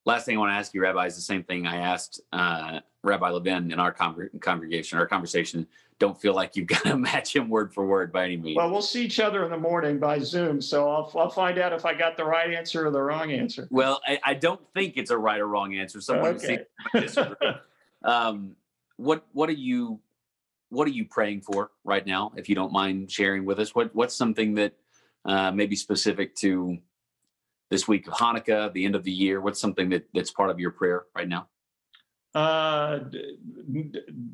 Last 0.06 0.26
thing 0.26 0.38
I 0.38 0.40
want 0.40 0.52
to 0.52 0.56
ask 0.56 0.74
you, 0.74 0.82
Rabbi, 0.82 1.06
is 1.06 1.16
the 1.16 1.22
same 1.22 1.44
thing 1.44 1.68
I 1.68 1.78
asked 1.78 2.22
uh, 2.34 2.80
Rabbi 3.04 3.30
Levin 3.30 3.72
in 3.72 3.80
our 3.80 3.92
congregation, 3.92 4.98
our 4.98 5.06
conversation. 5.06 5.68
Don't 6.00 6.20
feel 6.20 6.34
like 6.34 6.56
you've 6.56 6.68
got 6.68 6.84
to 6.84 6.98
match 6.98 7.36
him 7.36 7.50
word 7.50 7.74
for 7.74 7.86
word 7.86 8.12
by 8.12 8.26
any 8.26 8.38
means. 8.38 8.58
Well, 8.58 8.72
we'll 8.72 8.82
see 8.82 9.04
each 9.04 9.20
other 9.20 9.44
in 9.44 9.52
the 9.52 9.58
morning 9.58 10.00
by 10.00 10.20
Zoom, 10.20 10.62
so 10.62 10.90
I'll, 10.90 11.12
I'll 11.16 11.30
find 11.30 11.60
out 11.60 11.74
if 11.74 11.86
I 11.86 11.94
got 11.94 12.18
the 12.18 12.26
right 12.26 12.54
answer 12.54 12.88
or 12.88 12.92
the 12.92 13.02
wrong 13.02 13.32
answer. 13.32 13.68
Well, 13.70 14.02
I, 14.08 14.20
I 14.24 14.34
don't 14.34 14.62
think 14.74 14.96
it's 14.98 15.12
a 15.12 15.18
right 15.18 15.40
or 15.40 15.48
wrong 15.48 15.76
answer. 15.76 16.02
Someone 16.02 16.38
okay. 16.38 16.66
um, 18.04 18.56
what 18.98 19.26
what 19.34 19.50
are 19.50 19.54
you 19.54 20.00
what 20.70 20.88
are 20.88 20.92
you 20.92 21.06
praying 21.06 21.42
for 21.42 21.72
right 21.84 22.06
now? 22.06 22.32
If 22.36 22.48
you 22.48 22.56
don't 22.56 22.72
mind 22.72 23.12
sharing 23.12 23.46
with 23.46 23.60
us, 23.60 23.76
what 23.76 23.94
what's 23.96 24.16
something 24.16 24.56
that 24.56 24.74
uh, 25.26 25.52
maybe 25.52 25.76
specific 25.76 26.36
to 26.38 26.78
this 27.70 27.88
week 27.88 28.08
of 28.08 28.14
Hanukkah, 28.14 28.72
the 28.74 28.86
end 28.86 28.96
of 28.96 29.04
the 29.04 29.12
year? 29.12 29.42
What's 29.42 29.60
something 29.60 29.90
that 29.90 30.06
that's 30.14 30.32
part 30.32 30.50
of 30.50 30.60
your 30.60 30.72
prayer 30.72 31.06
right 31.16 31.28
now? 31.28 31.48
Uh, 32.36 33.00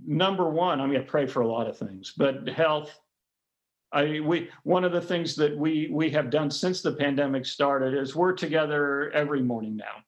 number 0.05 0.49
one, 0.49 0.81
I 0.81 0.85
mean, 0.85 0.99
I 0.99 1.03
pray 1.03 1.25
for 1.25 1.41
a 1.41 1.47
lot 1.47 1.67
of 1.67 1.77
things, 1.77 2.13
but 2.15 2.47
health. 2.49 2.99
I 3.93 4.19
we 4.19 4.49
one 4.63 4.83
of 4.83 4.91
the 4.91 5.01
things 5.01 5.35
that 5.37 5.57
we 5.57 5.89
we 5.91 6.09
have 6.09 6.29
done 6.29 6.51
since 6.51 6.81
the 6.81 6.91
pandemic 6.91 7.45
started 7.45 7.93
is 7.93 8.15
we're 8.15 8.33
together 8.33 9.09
every 9.11 9.41
morning 9.41 9.77
now 9.77 10.03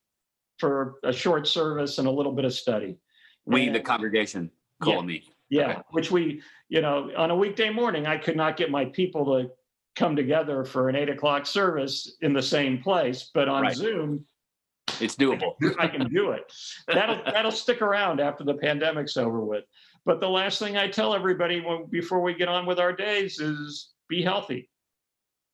for 0.58 0.96
a 1.04 1.12
short 1.12 1.46
service 1.46 1.98
and 1.98 2.06
a 2.06 2.10
little 2.10 2.32
bit 2.32 2.44
of 2.44 2.52
study. 2.52 2.98
We, 3.46 3.66
and, 3.66 3.74
the 3.74 3.80
congregation, 3.80 4.50
Kol 4.82 4.98
Ami. 4.98 5.24
Yeah, 5.50 5.80
which 5.90 6.10
we, 6.10 6.42
you 6.68 6.82
know, 6.82 7.10
on 7.16 7.30
a 7.30 7.36
weekday 7.36 7.70
morning, 7.70 8.06
I 8.06 8.18
could 8.18 8.36
not 8.36 8.56
get 8.56 8.70
my 8.70 8.84
people 8.84 9.24
to 9.26 9.50
come 9.96 10.14
together 10.14 10.64
for 10.64 10.88
an 10.88 10.96
eight 10.96 11.08
o'clock 11.08 11.46
service 11.46 12.16
in 12.20 12.32
the 12.32 12.42
same 12.42 12.82
place, 12.82 13.30
but 13.32 13.48
on 13.48 13.62
right. 13.62 13.74
Zoom, 13.74 14.24
it's 15.00 15.16
doable. 15.16 15.54
I 15.62 15.68
can, 15.68 15.80
I 15.80 15.88
can 15.88 16.12
do 16.12 16.30
it. 16.32 16.52
That'll 16.86 17.22
that'll 17.24 17.50
stick 17.50 17.82
around 17.82 18.20
after 18.20 18.44
the 18.44 18.54
pandemic's 18.54 19.16
over 19.16 19.40
with. 19.40 19.64
But 20.04 20.20
the 20.20 20.28
last 20.28 20.58
thing 20.58 20.76
I 20.76 20.88
tell 20.88 21.14
everybody 21.14 21.60
when, 21.60 21.86
before 21.86 22.20
we 22.20 22.34
get 22.34 22.48
on 22.48 22.66
with 22.66 22.78
our 22.78 22.92
days 22.92 23.40
is 23.40 23.92
be 24.08 24.22
healthy. 24.22 24.70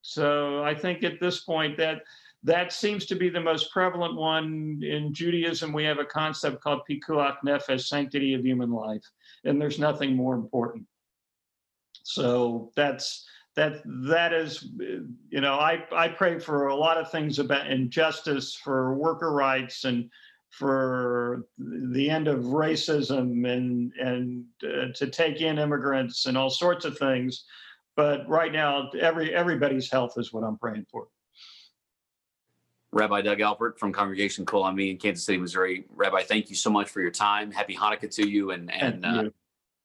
So 0.02 0.62
I 0.62 0.74
think 0.74 1.02
at 1.02 1.20
this 1.20 1.40
point 1.40 1.76
that 1.78 2.02
that 2.44 2.72
seems 2.72 3.06
to 3.06 3.14
be 3.14 3.30
the 3.30 3.40
most 3.40 3.72
prevalent 3.72 4.16
one 4.16 4.80
in 4.82 5.14
Judaism. 5.14 5.72
We 5.72 5.84
have 5.84 5.98
a 5.98 6.04
concept 6.04 6.62
called 6.62 6.82
pikuach 6.88 7.38
nefesh, 7.44 7.86
sanctity 7.86 8.34
of 8.34 8.44
human 8.44 8.70
life, 8.70 9.04
and 9.44 9.60
there's 9.60 9.78
nothing 9.78 10.14
more 10.14 10.34
important. 10.34 10.86
So 12.02 12.70
that's 12.76 13.26
that 13.56 13.82
that 13.84 14.32
is 14.32 14.68
you 15.30 15.40
know 15.40 15.54
i 15.54 15.84
i 15.92 16.08
pray 16.08 16.38
for 16.38 16.68
a 16.68 16.74
lot 16.74 16.98
of 16.98 17.10
things 17.10 17.38
about 17.38 17.70
injustice 17.70 18.54
for 18.54 18.94
worker 18.94 19.32
rights 19.32 19.84
and 19.84 20.10
for 20.50 21.46
the 21.58 22.08
end 22.10 22.28
of 22.28 22.44
racism 22.44 23.48
and 23.48 23.92
and 23.98 24.44
uh, 24.64 24.86
to 24.94 25.08
take 25.08 25.40
in 25.40 25.58
immigrants 25.58 26.26
and 26.26 26.36
all 26.36 26.50
sorts 26.50 26.84
of 26.84 26.98
things 26.98 27.44
but 27.96 28.28
right 28.28 28.52
now 28.52 28.90
every 29.00 29.34
everybody's 29.34 29.90
health 29.90 30.14
is 30.16 30.32
what 30.32 30.44
i'm 30.44 30.58
praying 30.58 30.86
for 30.90 31.06
Rabbi 32.94 33.22
Doug 33.22 33.38
Alpert 33.38 33.76
from 33.76 33.92
Congregation 33.92 34.46
Kol 34.46 34.62
Ami 34.62 34.90
in 34.90 34.96
Kansas 34.96 35.24
City, 35.24 35.38
Missouri. 35.38 35.84
Rabbi, 35.94 36.22
thank 36.22 36.48
you 36.48 36.56
so 36.56 36.70
much 36.70 36.88
for 36.88 37.00
your 37.00 37.10
time. 37.10 37.50
Happy 37.50 37.74
Hanukkah 37.74 38.14
to 38.14 38.28
you, 38.28 38.52
and 38.52 38.72
and 38.72 39.04
uh, 39.04 39.24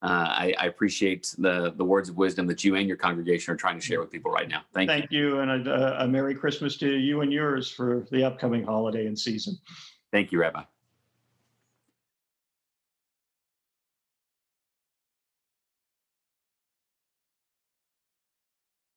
uh, 0.01 0.05
I, 0.05 0.53
I, 0.59 0.65
appreciate 0.67 1.33
the 1.39 1.73
the 1.75 1.83
words 1.83 2.07
of 2.07 2.17
wisdom 2.17 2.45
that 2.47 2.63
you 2.63 2.75
and 2.75 2.87
your 2.87 2.97
congregation 2.97 3.53
are 3.53 3.57
trying 3.57 3.79
to 3.79 3.85
share 3.85 3.99
with 3.99 4.11
people 4.11 4.31
right 4.31 4.47
now. 4.47 4.61
Thank, 4.73 4.89
Thank 4.89 5.11
you. 5.11 5.29
you, 5.29 5.39
and 5.39 5.67
a, 5.67 6.03
a 6.03 6.07
Merry 6.07 6.35
Christmas 6.35 6.77
to 6.77 6.97
you 6.97 7.21
and 7.21 7.33
yours 7.33 7.69
for 7.71 8.05
the 8.11 8.23
upcoming 8.23 8.63
holiday 8.63 9.07
and 9.07 9.17
season. 9.17 9.57
Thank 10.11 10.31
you, 10.31 10.39
Rabbi. 10.39 10.61